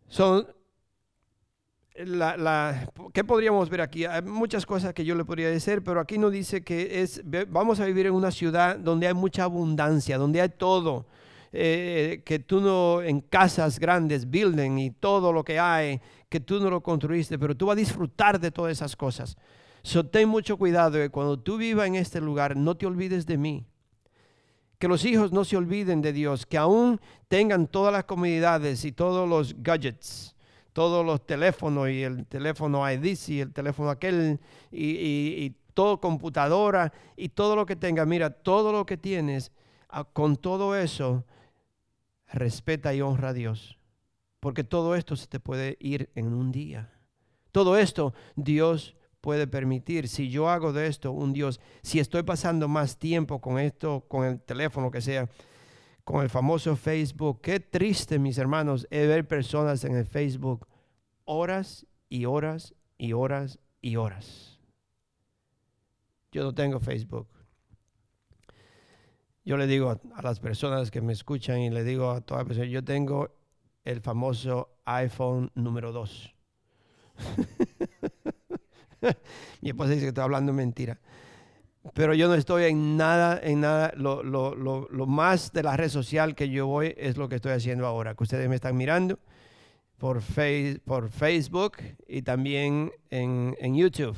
[0.07, 0.47] Son
[3.13, 4.05] ¿Qué podríamos ver aquí?
[4.05, 7.81] Hay muchas cosas que yo le podría decir, pero aquí nos dice que es, vamos
[7.81, 11.07] a vivir en una ciudad donde hay mucha abundancia, donde hay todo
[11.51, 16.61] eh, que tú no en casas grandes, building y todo lo que hay, que tú
[16.61, 19.37] no lo construiste, pero tú vas a disfrutar de todas esas cosas.
[19.83, 23.39] So, ten mucho cuidado que cuando tú vivas en este lugar, no te olvides de
[23.39, 23.65] mí.
[24.79, 28.93] Que los hijos no se olviden de Dios, que aún tengan todas las comunidades y
[28.93, 30.37] todos los gadgets,
[30.79, 34.39] todos los teléfonos y el teléfono ID y el teléfono aquel
[34.71, 38.07] y, y, y todo computadora y todo lo que tenga.
[38.07, 39.51] Mira, todo lo que tienes,
[39.89, 41.25] ah, con todo eso,
[42.29, 43.77] respeta y honra a Dios.
[44.39, 46.93] Porque todo esto se te puede ir en un día.
[47.51, 50.07] Todo esto Dios puede permitir.
[50.07, 54.25] Si yo hago de esto un Dios, si estoy pasando más tiempo con esto, con
[54.27, 55.29] el teléfono que sea,
[56.09, 60.67] con el famoso Facebook, qué triste, mis hermanos, es ver personas en el Facebook
[61.27, 64.59] horas y horas y horas y horas.
[66.33, 67.29] Yo no tengo Facebook.
[69.45, 72.49] Yo le digo a, las personas que me escuchan y le digo a todas las
[72.49, 73.37] personas, yo tengo
[73.85, 76.35] el famoso iPhone número 2.
[79.61, 80.99] Mi esposa dice que estoy hablando mentira.
[81.95, 83.93] Pero yo no estoy en nada, en nada.
[83.97, 84.23] Lo,
[85.07, 88.23] más de la red social que yo voy es lo que estoy haciendo ahora, que
[88.23, 89.19] ustedes me están mirando
[89.97, 94.17] por Facebook y también en, en YouTube.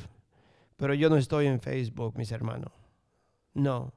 [0.77, 2.71] Pero yo no estoy en Facebook, mis hermanos.
[3.53, 3.93] No.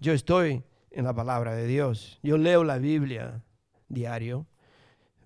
[0.00, 2.18] Yo estoy en la palabra de Dios.
[2.22, 3.42] Yo leo la Biblia
[3.88, 4.46] diario.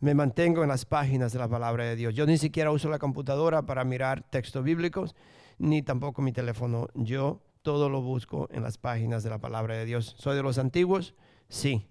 [0.01, 2.15] Me mantengo en las páginas de la palabra de Dios.
[2.15, 5.17] Yo ni siquiera uso la computadora para mirar textos bíblicos,
[5.59, 6.89] ni tampoco mi teléfono.
[6.95, 10.15] Yo todo lo busco en las páginas de la palabra de Dios.
[10.19, 11.15] ¿Soy de los antiguos?
[11.49, 11.87] Sí.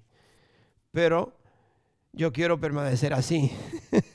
[0.92, 1.38] Pero
[2.14, 3.52] yo quiero permanecer así.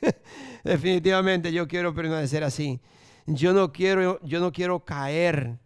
[0.65, 2.81] Definitivamente yo quiero permanecer así.
[3.27, 5.61] Yo no quiero, yo no quiero caer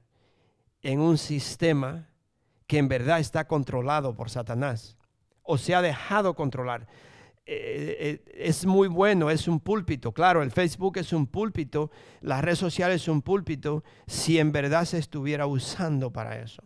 [0.83, 2.09] en un sistema
[2.67, 4.97] que en verdad está controlado por Satanás
[5.43, 6.87] o se ha dejado controlar.
[7.47, 10.13] Es muy bueno, es un púlpito.
[10.13, 14.85] Claro, el Facebook es un púlpito, las redes sociales es un púlpito, si en verdad
[14.85, 16.65] se estuviera usando para eso.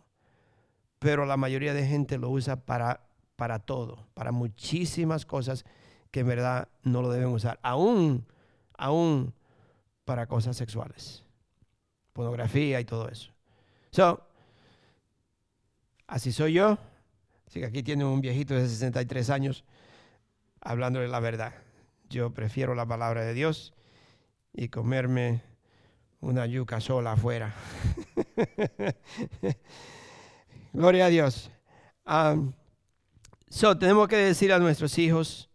[0.99, 5.65] Pero la mayoría de gente lo usa para, para todo, para muchísimas cosas
[6.11, 7.59] que en verdad no lo deben usar.
[7.63, 8.27] Aún,
[8.77, 9.35] aún
[10.05, 11.25] para cosas sexuales,
[12.15, 13.33] pornografía y todo eso.
[13.91, 14.27] So,
[16.07, 16.79] así soy yo.
[17.47, 19.65] Así que aquí tiene un viejito de 63 años
[20.61, 21.55] hablándole la verdad.
[22.09, 23.75] Yo prefiero la palabra de Dios
[24.53, 25.43] y comerme
[26.21, 27.55] una yuca sola afuera.
[30.73, 31.51] Gloria a Dios.
[33.49, 35.51] so, tenemos que decir a nuestros hijos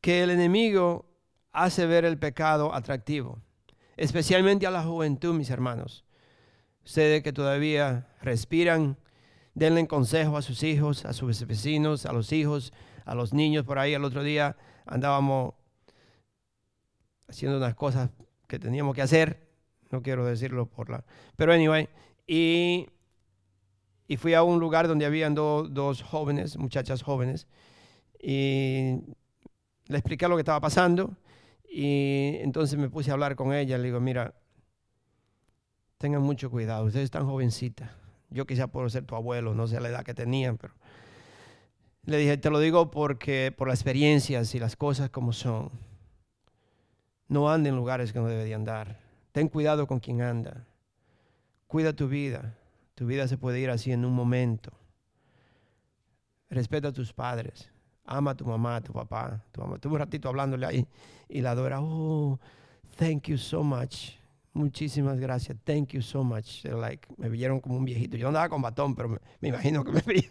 [0.00, 1.06] que el enemigo
[1.52, 3.38] hace ver el pecado atractivo,
[3.96, 6.04] especialmente a la juventud, mis hermanos.
[6.84, 8.96] Ustedes que todavía respiran,
[9.54, 12.72] denle consejo a sus hijos, a sus vecinos, a los hijos,
[13.08, 13.94] a los niños por ahí.
[13.94, 15.54] El otro día andábamos
[17.26, 18.10] haciendo unas cosas
[18.46, 19.48] que teníamos que hacer.
[19.90, 21.04] No quiero decirlo por la...
[21.34, 21.88] Pero anyway,
[22.26, 22.86] y,
[24.06, 27.46] y fui a un lugar donde habían dos jóvenes, muchachas jóvenes,
[28.20, 29.00] y
[29.86, 31.16] le expliqué lo que estaba pasando.
[31.70, 33.78] Y entonces me puse a hablar con ella.
[33.78, 34.34] Le digo, mira,
[35.96, 37.90] tengan mucho cuidado, ustedes están jovencitas.
[38.30, 40.74] Yo quizá puedo ser tu abuelo, no sé la edad que tenían, pero
[42.08, 45.70] le dije, te lo digo porque por las experiencias y las cosas como son.
[47.28, 48.98] No ande en lugares que no debe de andar.
[49.32, 50.64] Ten cuidado con quien anda.
[51.66, 52.56] Cuida tu vida.
[52.94, 54.72] Tu vida se puede ir así en un momento.
[56.48, 57.70] Respeta a tus padres.
[58.06, 59.44] Ama a tu mamá, a tu papá.
[59.52, 59.78] Tu mamá.
[59.78, 60.86] Tuve un ratito hablándole ahí
[61.28, 61.78] y la adora.
[61.82, 62.40] Oh,
[62.96, 64.12] thank you so much.
[64.54, 65.58] Muchísimas gracias.
[65.62, 66.64] Thank you so much.
[66.64, 68.16] Like, me vieron como un viejito.
[68.16, 70.24] Yo andaba con batón, pero me, imagino que me.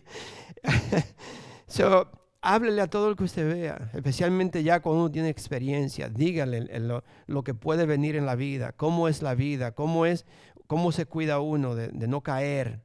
[1.68, 2.10] So,
[2.42, 6.08] háblele a todo el que usted vea, especialmente ya cuando uno tiene experiencia.
[6.08, 6.80] Dígale
[7.28, 10.26] lo, que puede venir en la vida, cómo es la vida, cómo es,
[10.68, 12.82] cómo se cuida uno de, no caer.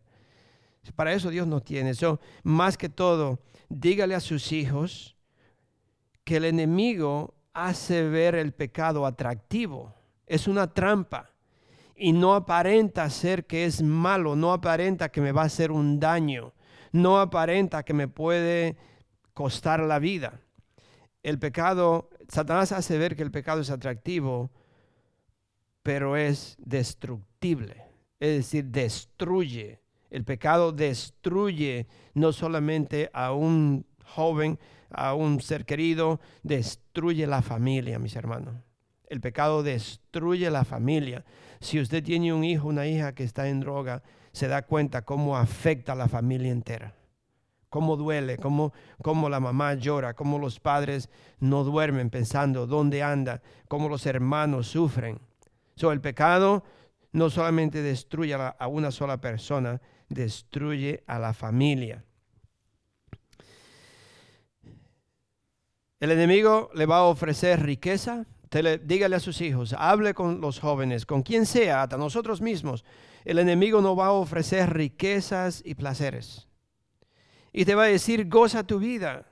[0.96, 1.94] Para eso Dios nos tiene.
[1.94, 5.16] So, más que todo, dígale a sus hijos
[6.24, 9.94] que el enemigo hace ver el pecado atractivo.
[10.26, 11.30] Es una trampa.
[11.94, 16.00] Y no aparenta ser que es malo, no aparenta que me va a hacer un
[16.00, 16.52] daño
[16.92, 18.76] no aparenta que me puede
[19.34, 20.40] costar la vida.
[21.22, 24.50] El pecado, Satanás hace ver que el pecado es atractivo,
[25.82, 27.84] pero es destructible.
[28.20, 29.80] Es decir, destruye.
[30.10, 34.58] El pecado destruye no solamente a un joven,
[34.90, 38.54] a un ser querido, destruye la familia, mis hermanos.
[39.08, 41.24] El pecado destruye la familia.
[41.60, 44.02] Si usted tiene un hijo, una hija que está en droga,
[44.32, 46.94] se da cuenta cómo afecta a la familia entera.
[47.68, 53.40] Cómo duele, cómo, cómo la mamá llora, cómo los padres no duermen pensando dónde anda,
[53.68, 55.20] cómo los hermanos sufren.
[55.76, 56.64] So, el pecado
[57.12, 62.04] no solamente destruye a, a una sola persona, destruye a la familia.
[65.98, 68.26] El enemigo le va a ofrecer riqueza.
[68.82, 72.84] dígale a sus hijos, hable con los jóvenes, con quien sea, hasta nosotros mismos
[73.24, 76.48] el enemigo no va a ofrecer riquezas y placeres.
[77.52, 79.26] Y te va a decir, goza tu vida.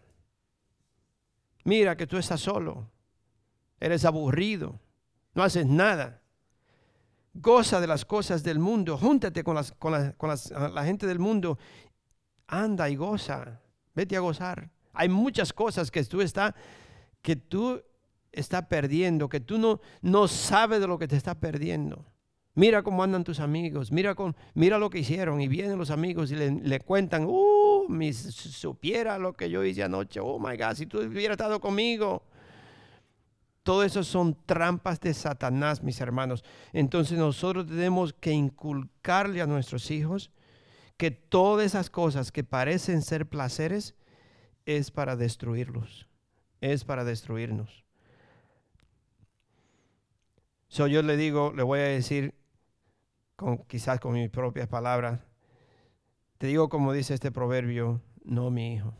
[1.64, 2.90] Mira que tú estás solo.
[3.78, 4.78] Eres aburrido.
[5.34, 6.20] No haces nada.
[7.32, 8.98] Goza de las cosas del mundo.
[8.98, 11.58] Júntate con, las, con, la gente del mundo.
[12.46, 13.60] Anda y goza.
[13.94, 14.70] Vete a gozar.
[14.92, 16.54] Hay muchas cosas que tú estás
[17.22, 17.82] que tú
[18.32, 22.04] estás perdiendo, que tú no, no sabes de lo que te estás perdiendo.
[22.54, 25.40] Mira cómo andan tus amigos, mira, con, mira lo que hicieron.
[25.40, 30.20] Y vienen los amigos y le, cuentan, uh, si supiera lo que yo hice anoche,
[30.20, 32.24] oh my God, si tú hubieras estado conmigo.
[33.62, 36.44] Todo eso son trampas de Satanás, mis hermanos.
[36.72, 40.30] Entonces nosotros tenemos que inculcarle a nuestros hijos
[40.96, 43.94] que todas esas cosas que parecen ser placeres
[44.66, 46.08] es para destruirlos,
[46.60, 47.84] es para destruirnos.
[50.68, 52.34] Yo le digo, le voy a decir,
[53.66, 55.20] quizás con mis propias palabras.
[56.38, 58.94] Te digo como dice este proverbio, no mi hijo.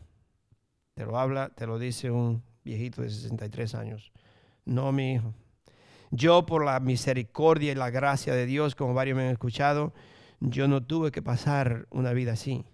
[0.93, 4.11] Te lo habla, te lo dice un viejito de 63 años.
[4.65, 5.33] No mi hijo.
[6.11, 9.93] Yo por la misericordia y la gracia de Dios, como varios me han escuchado,
[10.39, 12.65] yo no tuve que pasar una vida así.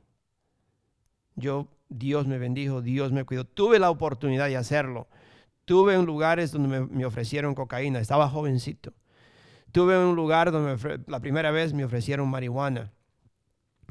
[1.36, 3.45] Yo, Dios me bendijo, Dios me cuidó.
[3.45, 5.07] Tuve la oportunidad de hacerlo.
[5.65, 8.93] Tuve en lugares donde me ofrecieron cocaína, estaba jovencito.
[9.78, 12.91] Tuve un lugar donde la primera vez me ofrecieron marihuana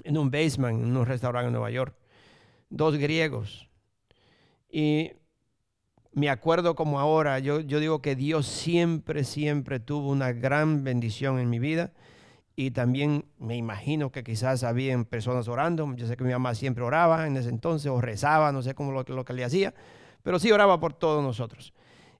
[0.02, 1.94] en un basement, en un restaurante en Nueva York.
[2.70, 3.68] Dos griegos.
[4.68, 5.12] Y
[6.10, 11.38] me acuerdo como ahora, yo, yo digo que Dios siempre, siempre tuvo una gran bendición
[11.38, 11.92] en mi vida
[12.56, 15.94] y también me imagino que quizás habían personas orando.
[15.94, 18.90] Yo sé que mi mamá siempre oraba en ese entonces o rezaba, no sé cómo
[18.90, 19.72] lo, lo que le hacía,
[20.24, 21.72] pero sí oraba por todos nosotros.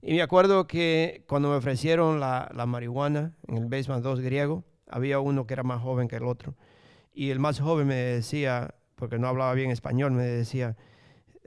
[0.09, 4.63] Y me acuerdo que cuando me ofrecieron la, la marihuana en el Basement 2 griego,
[4.87, 6.55] había uno que era más joven que el otro.
[7.13, 10.77] Y el más joven me decía, porque no hablaba bien español, me decía,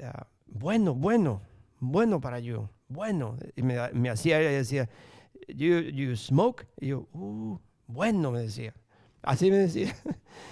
[0.04, 1.42] ah, bueno, bueno,
[1.80, 3.38] bueno para yo, bueno.
[3.56, 4.90] Y me, me hacía, ella decía,
[5.48, 6.68] you, you smoke?
[6.82, 7.58] Y yo, uh,
[7.88, 8.74] bueno, me decía.
[9.22, 9.96] Así me decía.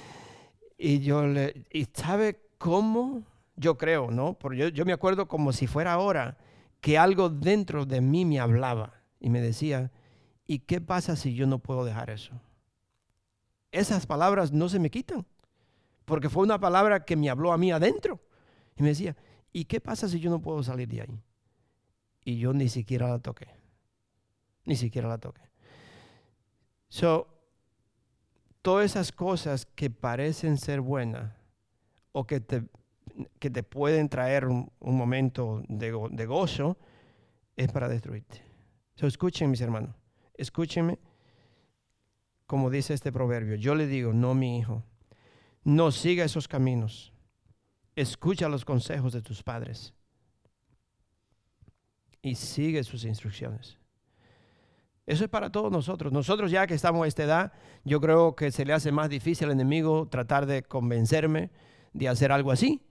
[0.78, 3.24] y yo le, ¿y sabe cómo?
[3.58, 4.36] Yo creo, ¿no?
[4.40, 6.38] Porque yo, yo me acuerdo como si fuera ahora
[6.82, 9.92] que algo dentro de mí me hablaba y me decía,
[10.46, 12.40] ¿y qué pasa si yo no puedo dejar eso?
[13.72, 15.26] Esas palabras no se me quitan,
[16.06, 18.22] porque fue una palabra que me habló a mí adentro.
[18.76, 19.16] Y me decía,
[19.52, 21.22] ¿y qué pasa si yo no puedo salir de ahí?
[22.24, 23.48] Y yo ni siquiera la toqué.
[24.66, 25.42] Ni siquiera la toqué.
[26.90, 27.28] So,
[28.62, 31.34] todas esas cosas que parecen ser buenas
[32.12, 32.64] o que te,
[33.40, 36.78] que te pueden traer un, momento de, de, gozo,
[37.56, 38.44] es para destruirte.
[38.96, 39.96] So, escuchen, mis hermanos,
[40.36, 41.00] escúchenme
[42.48, 43.56] como dice este proverbio.
[43.56, 44.84] Yo le digo, no, mi hijo,
[45.64, 47.14] no siga esos caminos.
[47.96, 49.94] Escucha los consejos de tus padres
[52.22, 53.78] y sigue sus instrucciones.
[55.06, 56.12] Eso es para todos nosotros.
[56.12, 57.54] Nosotros ya que estamos a esta edad,
[57.84, 61.50] yo creo que se le hace más difícil al enemigo tratar de convencerme
[61.94, 62.82] de hacer algo así.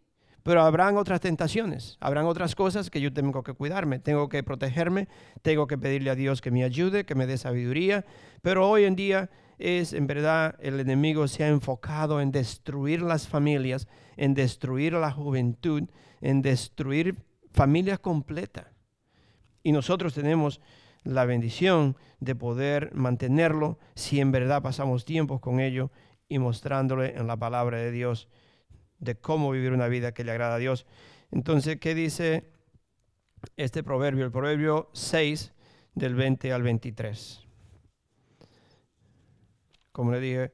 [0.46, 5.08] Pero habrán otras tentaciones, habrán otras cosas que yo tengo que cuidarme, tengo que protegerme,
[5.42, 8.04] tengo que pedirle a Dios que me ayude, que me dé sabiduría.
[8.42, 9.28] Pero hoy en día
[9.58, 15.10] es, en verdad, el enemigo se ha enfocado en destruir las familias, en destruir la
[15.10, 15.90] juventud,
[16.20, 17.16] en destruir
[17.52, 18.66] familias completas.
[19.64, 20.60] Y nosotros tenemos
[21.02, 25.90] la bendición de poder mantenerlo si en verdad pasamos tiempos con ello
[26.28, 28.28] y mostrándole en la palabra de Dios
[28.98, 30.86] de cómo vivir una vida que le agrada a Dios.
[31.30, 32.50] Entonces, ¿qué dice
[33.56, 34.24] este proverbio?
[34.24, 35.52] El proverbio 6
[35.94, 37.42] del 20 al 23.
[39.92, 40.52] Como le dije,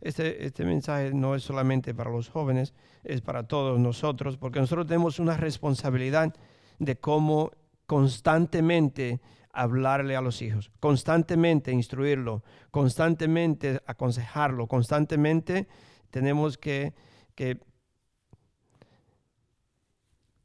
[0.00, 2.74] este, este mensaje no es solamente para los jóvenes,
[3.04, 6.34] es para todos nosotros, porque nosotros tenemos una responsabilidad
[6.78, 7.52] de cómo
[7.86, 9.20] constantemente
[9.52, 15.68] hablarle a los hijos, constantemente instruirlo, constantemente aconsejarlo, constantemente
[16.10, 16.94] tenemos que,
[17.34, 17.58] que,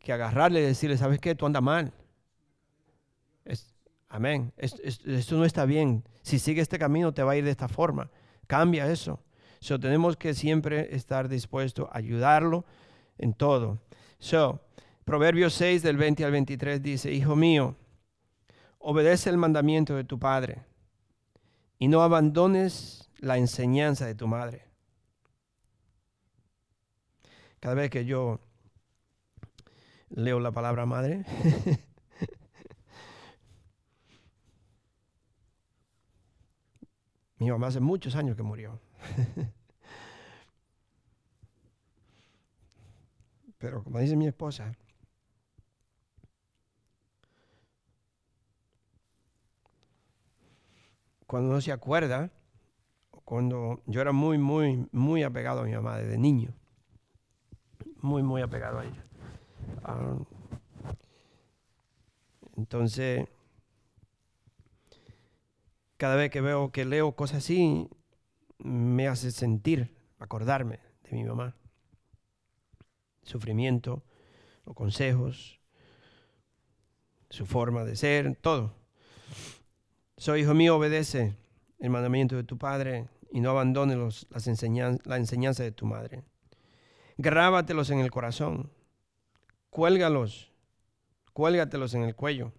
[0.05, 1.35] que agarrarle y decirle, ¿sabes qué?
[1.35, 1.91] Tú andas mal.
[4.07, 4.53] amén.
[4.55, 6.07] Esto, no está bien.
[6.21, 8.09] Si sigue este camino te va a ir de esta forma.
[8.47, 9.19] Cambia eso.
[9.59, 12.65] So, tenemos que siempre estar dispuestos a ayudarlo
[13.17, 13.79] en todo.
[14.19, 14.61] So,
[15.05, 17.75] Proverbios 6 del 20 al 23 dice, Hijo mío,
[18.77, 20.63] obedece el mandamiento de tu padre
[21.79, 24.65] y no abandones la enseñanza de tu madre.
[27.59, 28.39] Cada vez que yo
[30.09, 31.25] leo la palabra madre,
[37.39, 38.79] mi mamá hace muchos años que murió.
[43.57, 44.75] Pero como dice mi esposa,
[51.27, 52.31] cuando uno se acuerda,
[53.25, 56.53] cuando yo era muy, muy, muy apegado a mi mamá desde niño,
[58.01, 59.04] muy, muy apegado a ella.
[59.87, 60.17] Ah,
[62.57, 63.27] entonces,
[65.97, 67.87] cada vez que veo que leo cosas así,
[68.57, 71.55] me hace sentir, acordarme de mi mamá.
[73.21, 74.03] Sufrimiento,
[74.65, 75.59] los consejos,
[77.29, 78.73] su forma de ser, todo.
[80.17, 81.35] Soy hijo mío, obedece
[81.77, 84.47] el mandamiento de tu padre y no abandones los, las
[85.05, 86.23] la enseñanza de tu madre.
[87.17, 88.71] Grábatelos en el corazón,
[89.75, 90.49] cuélgalos,
[91.33, 92.53] cuélgatelos en el cuello.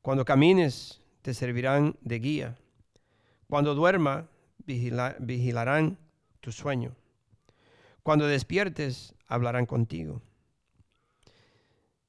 [0.00, 2.56] Cuando camines, te servirán de guía.
[3.46, 4.30] Cuando duerma,
[4.64, 5.98] vigilarán
[6.40, 6.96] tu sueño.
[8.02, 10.22] Cuando despiertes, hablarán contigo.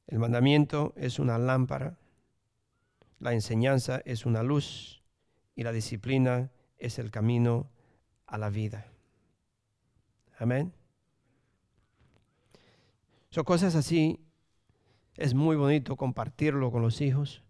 [0.07, 1.97] El mandamiento es una lámpara
[3.23, 5.01] la enseñanza es una luz
[5.55, 7.69] y la disciplina es el camino
[8.27, 8.85] a la vida.
[10.37, 10.73] Amén.
[13.33, 14.19] Son cosas así.
[15.17, 17.41] Es muy bonito compartirlo con los hijos.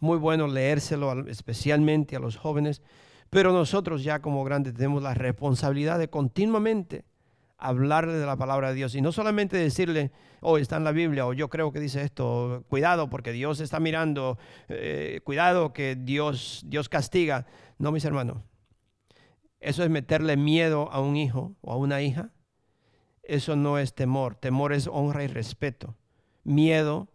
[0.00, 2.80] Muy bueno leérselo especialmente a los jóvenes.
[3.28, 7.04] Pero nosotros ya como grandes tenemos la responsabilidad de continuamente
[7.58, 11.26] hablarle de la palabra de Dios y no solamente decirle, oh, está en la Biblia
[11.26, 16.62] o yo creo que dice esto, cuidado porque Dios está mirando, eh, cuidado que Dios,
[16.64, 17.44] Dios castiga.
[17.76, 18.38] No, mis hermanos,
[19.60, 22.30] eso es meterle miedo a un hijo o a una hija.
[23.28, 25.94] Eso no es temor, temor es honra y respeto.
[26.44, 27.08] Miedo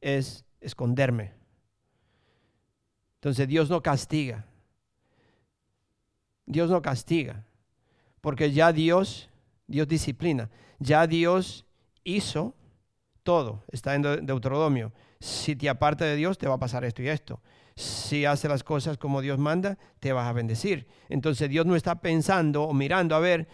[0.00, 1.32] es esconderme.
[3.14, 4.46] Entonces Dios no castiga.
[6.44, 7.46] Dios no castiga.
[8.20, 9.30] Porque ya Dios,
[9.68, 10.50] Dios disciplina.
[10.80, 11.64] Ya Dios
[12.02, 12.56] hizo
[13.22, 13.62] todo.
[13.70, 14.92] Está en Deuteronomio.
[15.20, 17.40] Si te aparta de Dios, te va a pasar esto y esto.
[17.76, 20.88] Si hace las cosas como Dios manda, te vas a bendecir.
[21.08, 23.48] Entonces Dios no está pensando o mirando a ver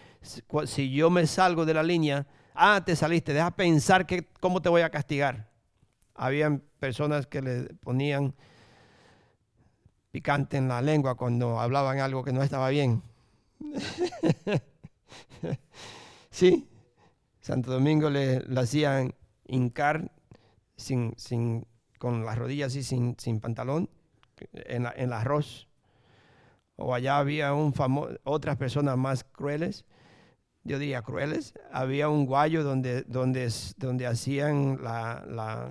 [0.67, 2.27] si yo me salgo de la línea.
[2.55, 3.33] Ah, te saliste.
[3.33, 5.51] Deja pensar que, cómo te voy a castigar.
[6.15, 8.35] Habían personas que le ponían
[10.11, 13.03] picante en la lengua cuando hablaban algo que no estaba bien.
[16.31, 16.69] sí,
[17.41, 19.15] Santo Domingo le, hacían
[19.47, 20.11] hincar
[20.77, 21.67] sin, sin,
[21.99, 23.91] con las rodillas así, sin, sin pantalón,
[24.53, 25.69] en, en el arroz.
[26.77, 27.75] O allá había un
[28.25, 29.85] otras personas más crueles,
[30.67, 31.55] yo diría crueles.
[31.73, 35.71] Había un guayo donde, donde, donde hacían la,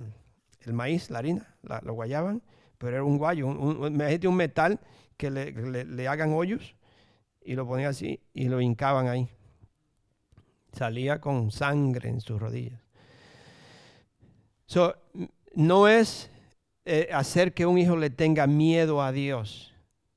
[0.60, 2.42] el maíz, la harina, lo guayaban
[2.78, 4.80] pero era un guayo, un, un metal
[5.16, 6.74] que le, hagan hoyos
[7.44, 9.28] y lo ponían así y lo hincaban ahí.
[10.72, 12.80] Salía con sangre en sus rodillas.
[14.66, 14.94] So,
[15.54, 16.30] no es
[16.84, 19.72] eh, hacer que un hijo le tenga miedo a Dios,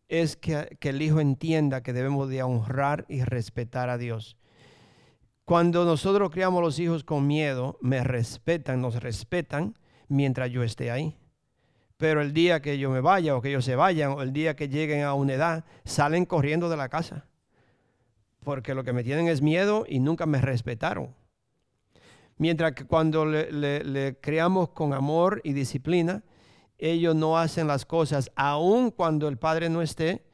[0.09, 4.37] es que, que el hijo entienda que debemos de honrar y respetar a Dios.
[5.49, 9.73] Cuando nosotros criamos los hijos con miedo, me respetan, nos respetan
[10.07, 11.17] mientras yo esté ahí.
[11.97, 14.55] Pero el día que yo me vaya o que ellos se vayan o el día
[14.55, 17.25] que lleguen a una edad, salen corriendo de la casa.
[18.41, 21.15] Porque lo que me tienen es miedo y nunca me respetaron.
[22.37, 26.21] Mientras que cuando le, creamos con amor y disciplina,
[26.77, 30.28] ellos no hacen las cosas aun cuando el padre no esté,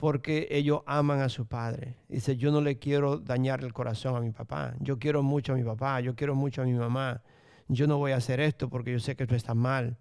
[0.00, 1.96] porque ellos aman a su padre.
[2.08, 4.74] Dice, yo no le quiero dañar el corazón a mi papá.
[4.80, 7.22] Yo quiero mucho a mi papá, yo quiero mucho a mi mamá.
[7.68, 9.98] Yo no voy a hacer esto porque yo sé que esto está mal.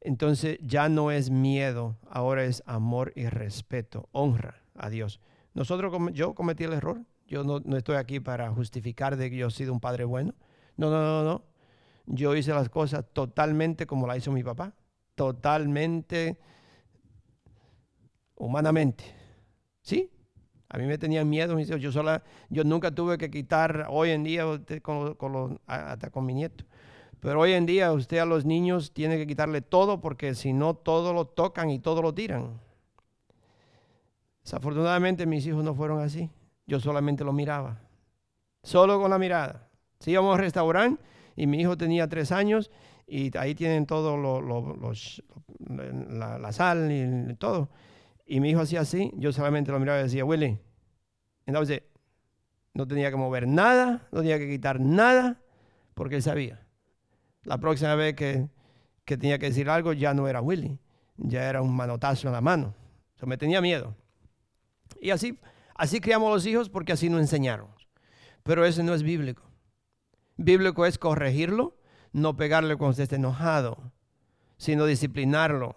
[0.00, 5.20] Entonces ya no es miedo, ahora es amor y respeto, honra a Dios.
[5.54, 7.02] Nosotros, yo cometí el error.
[7.26, 10.34] Yo no, estoy aquí para justificar de que yo he sido un padre bueno.
[10.76, 11.42] No, no, no, no.
[12.06, 14.72] Yo hice las cosas totalmente como la hizo mi papá.
[15.14, 16.38] Totalmente
[18.38, 19.04] humanamente.
[19.82, 20.10] ¿Sí?
[20.68, 21.58] A mí me tenían miedo.
[21.58, 24.44] Yo, sola, yo nunca tuve que quitar hoy en día
[25.66, 26.64] hasta con mi nieto.
[27.20, 30.74] Pero hoy en día usted a los niños tiene que quitarle todo porque si no
[30.74, 32.60] todo lo tocan y todo lo tiran.
[34.44, 36.30] Desafortunadamente mis hijos no fueron así.
[36.66, 37.80] Yo solamente lo miraba.
[38.62, 39.68] Solo con la mirada.
[39.98, 41.02] Si íbamos al restaurante
[41.34, 42.70] y mi hijo tenía tres años
[43.06, 45.22] y ahí tienen todo los,
[45.58, 47.70] la, sal y todo.
[48.28, 50.60] Y mi hijo hacía así, yo solamente lo miraba y decía, Willy.
[51.46, 51.82] Entonces,
[52.74, 55.40] no tenía que mover nada, no tenía que quitar nada,
[55.94, 56.68] porque él sabía
[57.48, 58.48] la próxima vez que,
[59.04, 60.78] tenía que decir algo ya no era Willy,
[61.16, 62.74] ya era un manotazo en la mano.
[63.20, 63.96] O me tenía miedo.
[65.00, 65.38] Y así,
[65.74, 67.68] así criamos los hijos porque así nos enseñaron.
[68.42, 69.42] Pero eso no es bíblico.
[70.36, 71.76] Bíblico es corregirlo,
[72.12, 73.92] no pegarle cuando usted esté enojado,
[74.58, 75.76] sino disciplinarlo.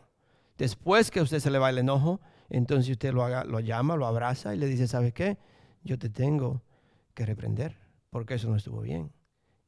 [0.58, 2.20] Después que usted se le va el enojo,
[2.52, 5.38] entonces usted lo, haga, lo llama, lo abraza y le dice, ¿sabes qué?
[5.84, 6.62] Yo te tengo
[7.14, 7.78] que reprender
[8.10, 9.12] porque eso no estuvo bien.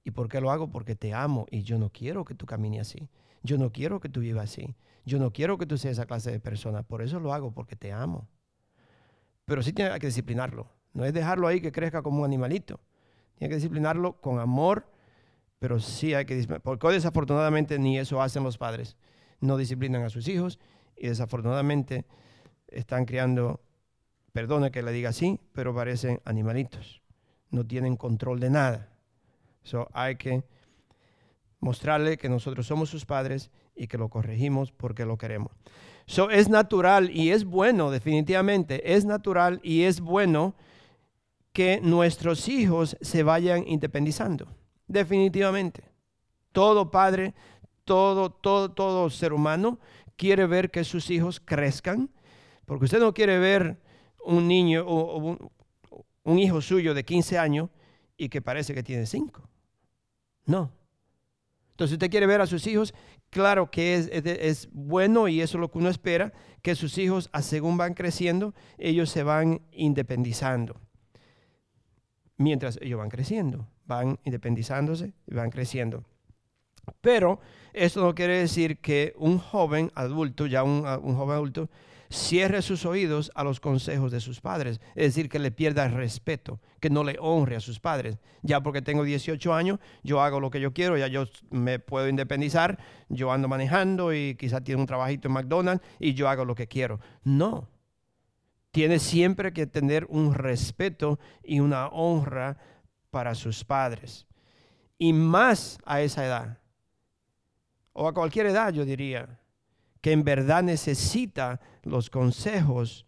[0.03, 0.69] ¿Y por qué lo hago?
[0.69, 3.09] Porque te amo y yo no quiero que tú camines así.
[3.41, 4.75] Yo no quiero que tú vivas así.
[5.05, 6.83] Yo no quiero que tú seas esa clase de persona.
[6.83, 8.27] Por eso lo hago, porque te amo.
[9.45, 10.67] Pero sí tiene que disciplinarlo.
[10.91, 12.81] No es dejarlo ahí que crezca como un animalito.
[13.35, 14.91] Tiene que disciplinarlo con amor,
[15.59, 16.63] pero sí hay que disciplinarlo.
[16.63, 18.97] Porque desafortunadamente ni eso hacen los padres.
[19.39, 20.59] No disciplinan a sus hijos
[20.97, 22.05] y desafortunadamente
[22.73, 23.61] están criando,
[24.31, 27.01] perdone que le diga así, pero parecen animalitos.
[27.49, 28.89] No tienen control de nada.
[29.63, 30.43] So, hay que
[31.59, 35.51] mostrarle que nosotros somos sus padres y que lo corregimos porque lo queremos.
[36.05, 40.55] So, es natural y es bueno, definitivamente, es natural y es bueno
[41.53, 44.47] que nuestros hijos se vayan independizando.
[44.87, 45.83] Definitivamente.
[46.51, 47.33] Todo padre,
[47.85, 49.79] todo, todo, todo ser humano
[50.17, 52.09] quiere ver que sus hijos crezcan,
[52.65, 53.79] porque usted no quiere ver
[54.23, 55.37] un niño o
[56.23, 57.69] un, hijo suyo de 15 años
[58.17, 59.41] y que parece que tiene 5.
[60.45, 60.71] No.
[61.71, 62.93] Entonces usted quiere ver a sus hijos,
[63.29, 67.77] claro que es, bueno y eso es lo que uno espera, que sus hijos, según
[67.77, 70.79] van creciendo, ellos se van independizando.
[72.37, 76.05] mientras ellos van creciendo, van independizándose y van creciendo.
[77.01, 77.39] Pero
[77.73, 81.69] esto no quiere decir que un joven adulto, ya un joven adulto,
[82.13, 86.59] cierre sus oídos a los consejos de sus padres, es decir, que le pierda respeto,
[86.79, 88.19] que no le honre a sus padres.
[88.43, 92.07] Ya porque tengo 18 años, yo hago lo que yo quiero, ya yo me puedo
[92.07, 92.77] independizar,
[93.09, 96.67] yo ando manejando y quizá tiene un trabajito en McDonald's y yo hago lo que
[96.67, 96.99] quiero.
[97.23, 97.67] No,
[98.71, 102.57] tiene siempre que tener un respeto y una honra
[103.09, 104.27] para sus padres.
[104.99, 106.59] Y más a esa edad,
[107.91, 109.39] o a cualquier edad yo diría
[110.03, 113.07] que en verdad necesita los consejos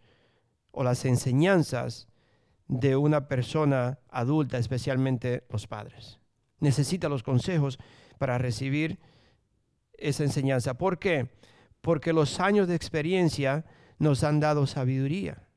[0.71, 2.07] o las enseñanzas
[2.69, 6.21] de una persona adulta, especialmente los padres.
[6.61, 7.79] Necesita los consejos
[8.17, 8.97] para recibir
[9.97, 10.77] esa enseñanza.
[10.77, 11.27] ¿Por qué?
[11.81, 13.65] Porque los años de experiencia
[13.99, 15.49] nos han dado sabiduría.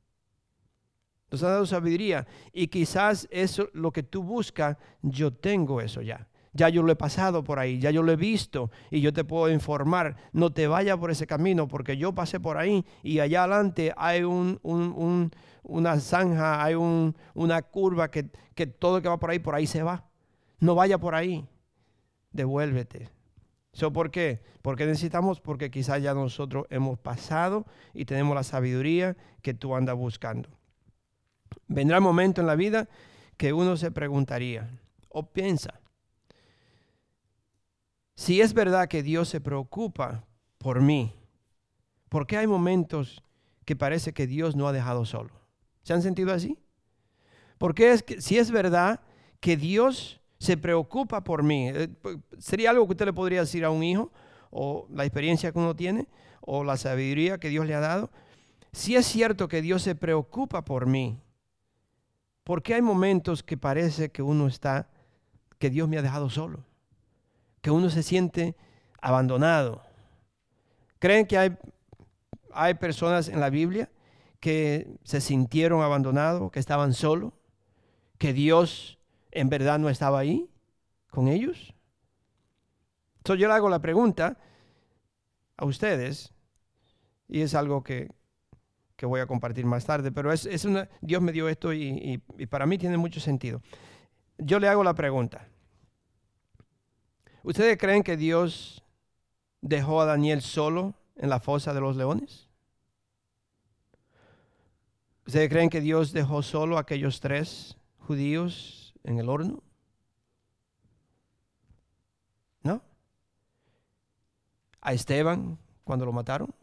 [1.30, 2.26] Nos han dado sabiduría.
[2.52, 6.96] Y quizás eso, lo que tú buscas, yo tengo eso ya ya yo lo he
[6.96, 10.66] pasado por ahí, ya yo lo he visto y yo te puedo informar, no te
[10.66, 14.60] vayas por ese camino porque yo pasé por ahí y allá adelante hay un,
[15.62, 19.82] una zanja, hay una curva que, que todo que va por ahí, por ahí se
[19.82, 20.04] va.
[20.60, 21.46] No vaya por ahí,
[22.32, 23.10] devuélvete.
[23.72, 24.42] ¿So ¿Por qué?
[24.62, 29.94] Porque necesitamos, porque quizás ya nosotros hemos pasado y tenemos la sabiduría que tú andas
[29.94, 30.48] buscando.
[31.68, 32.88] Vendrá un momento en la vida
[33.36, 34.68] que uno se preguntaría
[35.08, 35.80] o piensa,
[38.18, 40.24] si es verdad que Dios se preocupa
[40.58, 41.14] por mí,
[42.08, 43.22] ¿por qué hay momentos
[43.64, 45.30] que parece que Dios no ha dejado solo?
[45.84, 46.58] ¿Se han sentido así?
[47.58, 49.02] Porque es que si es verdad
[49.38, 51.90] que Dios se preocupa por mí, eh,
[52.40, 54.10] sería algo que usted le podría decir a un hijo
[54.50, 56.08] o la experiencia que uno tiene
[56.40, 58.10] o la sabiduría que Dios le ha dado.
[58.72, 61.20] Si es cierto que Dios se preocupa por mí,
[62.42, 64.90] ¿por qué hay momentos que parece que uno está,
[65.60, 66.67] que Dios me ha dejado solo?
[67.60, 68.56] Que uno se siente
[69.00, 69.82] abandonado.
[70.98, 71.56] ¿Creen que hay,
[72.52, 73.90] hay personas en la Biblia
[74.40, 77.32] que se sintieron abandonados, que estaban solos,
[78.18, 78.98] que Dios
[79.30, 80.50] en verdad no estaba ahí
[81.10, 81.74] con ellos?
[83.18, 84.38] Entonces yo le hago la pregunta
[85.56, 86.32] a ustedes,
[87.28, 88.08] y es algo que,
[89.02, 92.78] voy a compartir más tarde, pero es, una, Dios me dio esto y para mí
[92.78, 93.60] tiene mucho sentido.
[94.38, 95.48] Yo le hago la pregunta,
[97.48, 98.84] ¿Ustedes creen que Dios
[99.62, 102.46] dejó a Daniel solo en la fosa de los leones?
[105.26, 109.62] ¿Ustedes creen que Dios dejó solo a aquellos tres judíos en el horno?
[112.64, 112.82] ¿No?
[114.82, 116.54] A Esteban cuando lo mataron.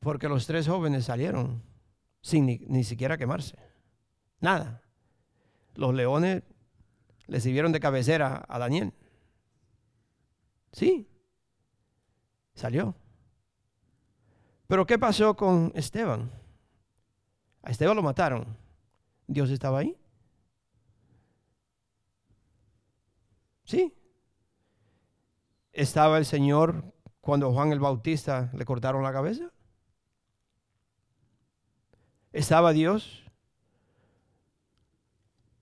[0.00, 1.62] Porque los tres jóvenes salieron
[2.20, 3.56] sin ni, ni siquiera quemarse.
[4.40, 4.82] Nada.
[5.76, 6.42] Los leones
[7.28, 8.92] le sirvieron de cabecera a Daniel.
[10.72, 11.08] Sí,
[12.54, 12.94] salió.
[14.66, 16.30] Pero ¿qué pasó con Esteban?
[17.62, 18.56] A Esteban lo mataron.
[19.26, 19.96] ¿Dios estaba ahí?
[23.64, 23.92] Sí.
[25.72, 29.50] ¿Estaba el Señor cuando Juan el Bautista le cortaron la cabeza?
[32.32, 33.24] ¿Estaba Dios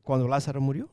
[0.02, 0.88] cuando Lázaro murió?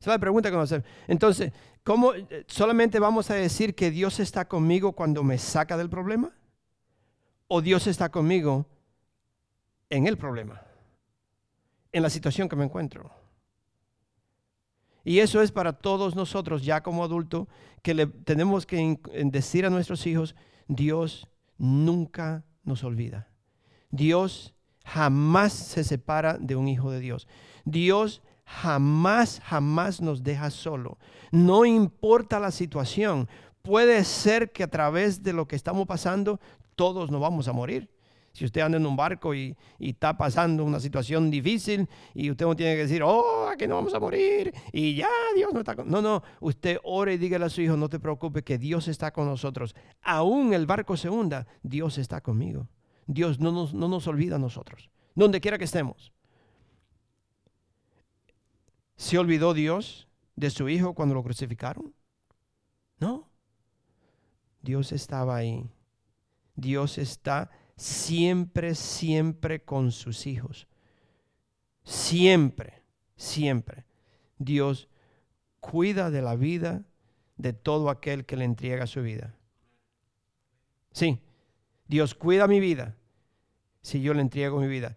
[0.00, 0.88] Esa es la pregunta que nos hacemos.
[1.06, 1.52] Entonces,
[1.86, 2.10] ¿cómo
[2.48, 6.32] solamente vamos a decir que Dios está conmigo cuando me saca del problema?
[7.46, 8.66] ¿O Dios está conmigo
[9.88, 10.62] en el problema?
[11.92, 13.12] En la situación que me encuentro.
[15.04, 17.46] Y eso es para todos nosotros, ya como adultos,
[17.82, 20.34] que le tenemos que decir a nuestros hijos,
[20.66, 23.28] Dios nunca nos olvida.
[23.90, 27.28] Dios jamás se separa de un hijo de Dios.
[27.64, 30.98] Dios jamás, jamás nos deja solo.
[31.30, 33.28] No importa la situación.
[33.62, 36.40] Puede ser que a través de lo que estamos pasando,
[36.76, 37.90] todos nos vamos a morir.
[38.32, 42.54] Si usted anda en un barco y, está pasando una situación difícil y usted no
[42.54, 45.88] tiene que decir, oh, aquí no vamos a morir y ya Dios no está con...
[45.88, 49.10] No, no, usted ore y dígale a su hijo, no te preocupes, que Dios está
[49.10, 49.74] con nosotros.
[50.02, 52.68] Aún el barco se hunda, Dios está conmigo.
[53.06, 56.12] Dios no nos, no nos olvida a nosotros, donde quiera que estemos.
[58.96, 61.94] ¿Se olvidó Dios de su Hijo cuando lo crucificaron?
[62.98, 63.28] No.
[64.62, 65.68] Dios estaba ahí.
[66.54, 70.66] Dios está siempre, siempre con sus hijos.
[71.84, 72.82] Siempre,
[73.16, 73.84] siempre.
[74.38, 74.88] Dios
[75.60, 76.84] cuida de la vida
[77.36, 79.34] de todo aquel que le entrega su vida.
[80.92, 81.20] Sí,
[81.86, 82.96] Dios cuida mi vida
[83.82, 84.96] si yo le entrego mi vida.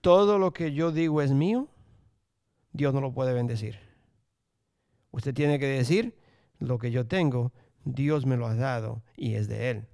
[0.00, 1.68] todo lo que yo digo es mío,
[2.74, 3.78] Dios no lo puede bendecir.
[5.12, 6.18] Usted tiene que decir,
[6.58, 7.52] lo que yo tengo,
[7.84, 9.86] Dios me lo ha dado y es de Él.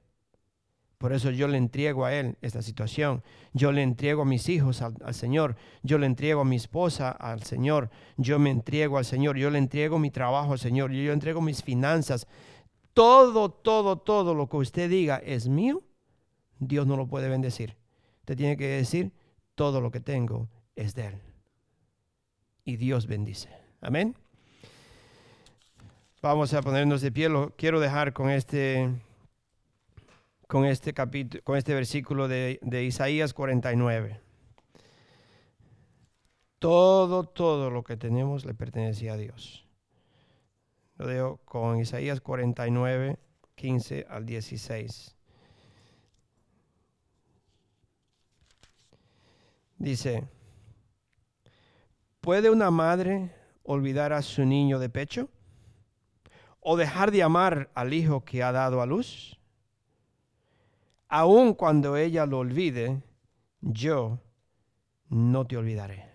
[0.96, 3.22] Por eso yo le entrego a Él esta situación.
[3.52, 5.56] Yo le entrego a mis hijos al, Señor.
[5.82, 7.90] Yo le entrego a mi esposa al Señor.
[8.16, 9.36] Yo me entrego al Señor.
[9.36, 10.90] Yo le entrego mi trabajo al Señor.
[10.90, 12.26] Yo le entrego mis finanzas.
[12.92, 15.82] Todo, todo, todo lo que usted diga es mío.
[16.58, 17.76] Dios no lo puede bendecir.
[18.20, 19.12] Usted tiene que decir,
[19.54, 21.29] todo lo que tengo es de Él.
[22.70, 23.48] Y Dios bendice.
[23.80, 24.14] Amén.
[26.22, 27.28] Vamos a ponernos de pie.
[27.28, 28.88] Lo quiero dejar con este,
[30.46, 34.20] con este capítulo, con este versículo de, de Isaías 49.
[36.60, 39.66] Todo, todo lo que tenemos le pertenecía a Dios.
[40.96, 43.18] Lo dejo con Isaías 49,
[43.56, 45.16] 15 al 16.
[49.76, 50.28] Dice,
[52.20, 55.28] ¿puede una madre olvidar a su niño de pecho?
[56.60, 59.38] ¿O dejar de amar al hijo que ha dado a luz?
[61.08, 63.02] Aun cuando ella lo olvide,
[63.60, 64.20] yo
[65.08, 66.08] no te olvidaré.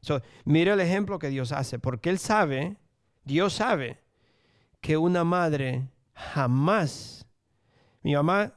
[0.00, 2.76] So, mire el ejemplo que Dios hace, porque Él sabe,
[3.24, 4.00] Dios sabe,
[4.80, 7.24] que una madre jamás,
[8.02, 8.52] mi mamá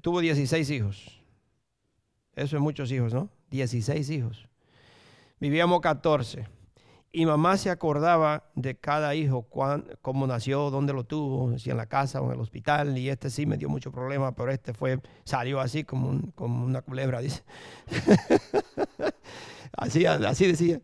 [0.00, 1.22] tuvo 16 hijos,
[2.34, 3.30] eso es muchos hijos, ¿no?
[3.50, 4.48] 16 hijos.
[5.40, 6.46] Vivíamos 14.
[7.12, 9.48] Y mamá se acordaba de cada hijo,
[10.00, 12.96] cómo nació, dónde lo tuvo, si en la casa o en el hospital.
[12.96, 16.82] Y este sí me dio mucho problema, pero este fue, salió así como, como una
[16.82, 17.42] culebra, dice.
[19.72, 20.80] así, así decía.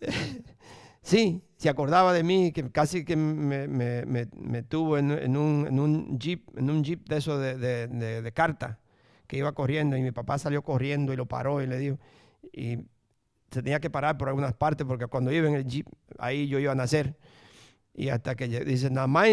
[1.02, 6.18] sí, se acordaba de mí, que casi que me, me, tuvo en, un, en, un,
[6.20, 8.78] jeep, en un jeep de eso de, de carta
[9.28, 11.98] que iba corriendo y mi papá salió corriendo y lo paró y le dijo,
[12.50, 12.78] y
[13.50, 15.86] tenía que parar por algunas partes porque cuando iba en el jeep,
[16.18, 17.14] ahí yo iba a nacer.
[17.94, 19.28] Y hasta que dice, nada más,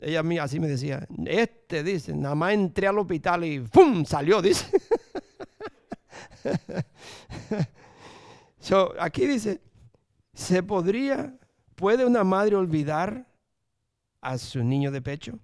[0.00, 4.04] ella mía así me decía, este dice, nada más entré al hospital y ¡pum!
[4.04, 4.64] salió, dice.
[8.60, 9.60] so, aquí dice,
[10.34, 11.36] ¿se podría,
[11.74, 13.26] puede una madre olvidar
[14.20, 15.38] a su niño de pecho?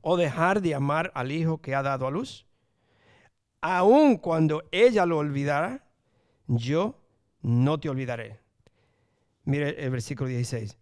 [0.00, 2.46] ¿O dejar de amar al hijo que ha dado a luz?
[3.60, 5.84] Aun cuando ella lo olvidara,
[6.46, 7.00] yo
[7.42, 8.40] no te olvidaré.
[9.44, 10.78] Mire el versículo 16.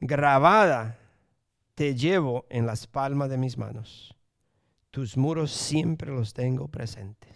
[0.00, 0.98] Grabada
[1.74, 4.16] te llevo en las palmas de mis manos.
[4.90, 7.30] Tus muros siempre los tengo presentes.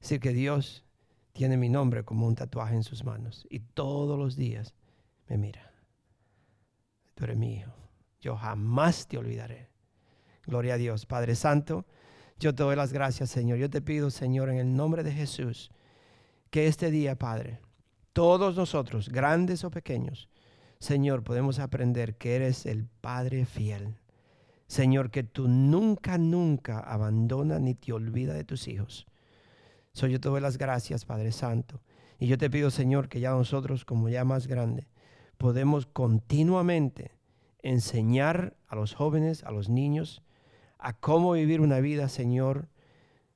[0.00, 0.84] Es decir, que Dios
[1.32, 4.74] tiene mi nombre como un tatuaje en sus manos y todos los días
[5.28, 5.72] me mira.
[7.14, 7.72] Tú eres mi hijo.
[8.20, 9.68] Yo jamás te olvidaré.
[10.46, 11.06] Gloria a Dios.
[11.06, 11.86] Padre Santo.
[12.38, 13.58] Yo te doy las gracias, Señor.
[13.58, 15.70] Yo te pido, Señor, en el nombre de Jesús,
[16.50, 17.60] que este día, Padre,
[18.12, 20.28] todos nosotros, grandes o pequeños,
[20.78, 23.96] Señor, podemos aprender que eres el Padre fiel.
[24.66, 29.06] Señor, que tú nunca, nunca abandonas ni te olvidas de tus hijos.
[29.92, 31.80] Soy yo te doy las gracias, Padre Santo.
[32.18, 34.88] Y yo te pido, Señor, que ya nosotros, como ya más grande,
[35.38, 37.12] podemos continuamente
[37.62, 40.22] enseñar a los jóvenes, a los niños,
[40.84, 42.68] a cómo vivir una vida, Señor,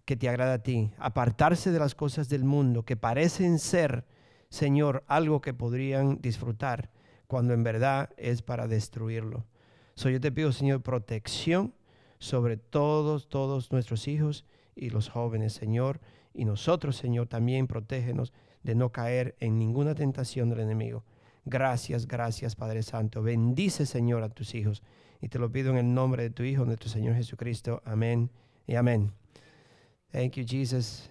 [0.04, 0.90] que te agrada a ti.
[0.98, 4.04] Apartarse de las cosas del mundo que parecen ser,
[4.50, 6.90] Señor, algo que podrían disfrutar,
[7.26, 9.46] cuando en verdad es para destruirlo.
[9.94, 11.72] So, yo te pido, Señor, protección
[12.18, 14.44] sobre todos, todos nuestros hijos
[14.76, 16.00] y los jóvenes, Señor.
[16.34, 21.02] Y nosotros, Señor, también protégenos de no caer en ninguna tentación del enemigo.
[21.46, 23.22] Gracias, gracias, Padre Santo.
[23.22, 24.82] Bendice, Señor, a tus hijos.
[25.20, 27.82] Y te lo pido en el nombre de tu Hijo, nuestro Señor Jesucristo.
[27.84, 28.30] Amén
[28.66, 29.12] y amén.
[30.12, 31.10] Thank you, Jesus.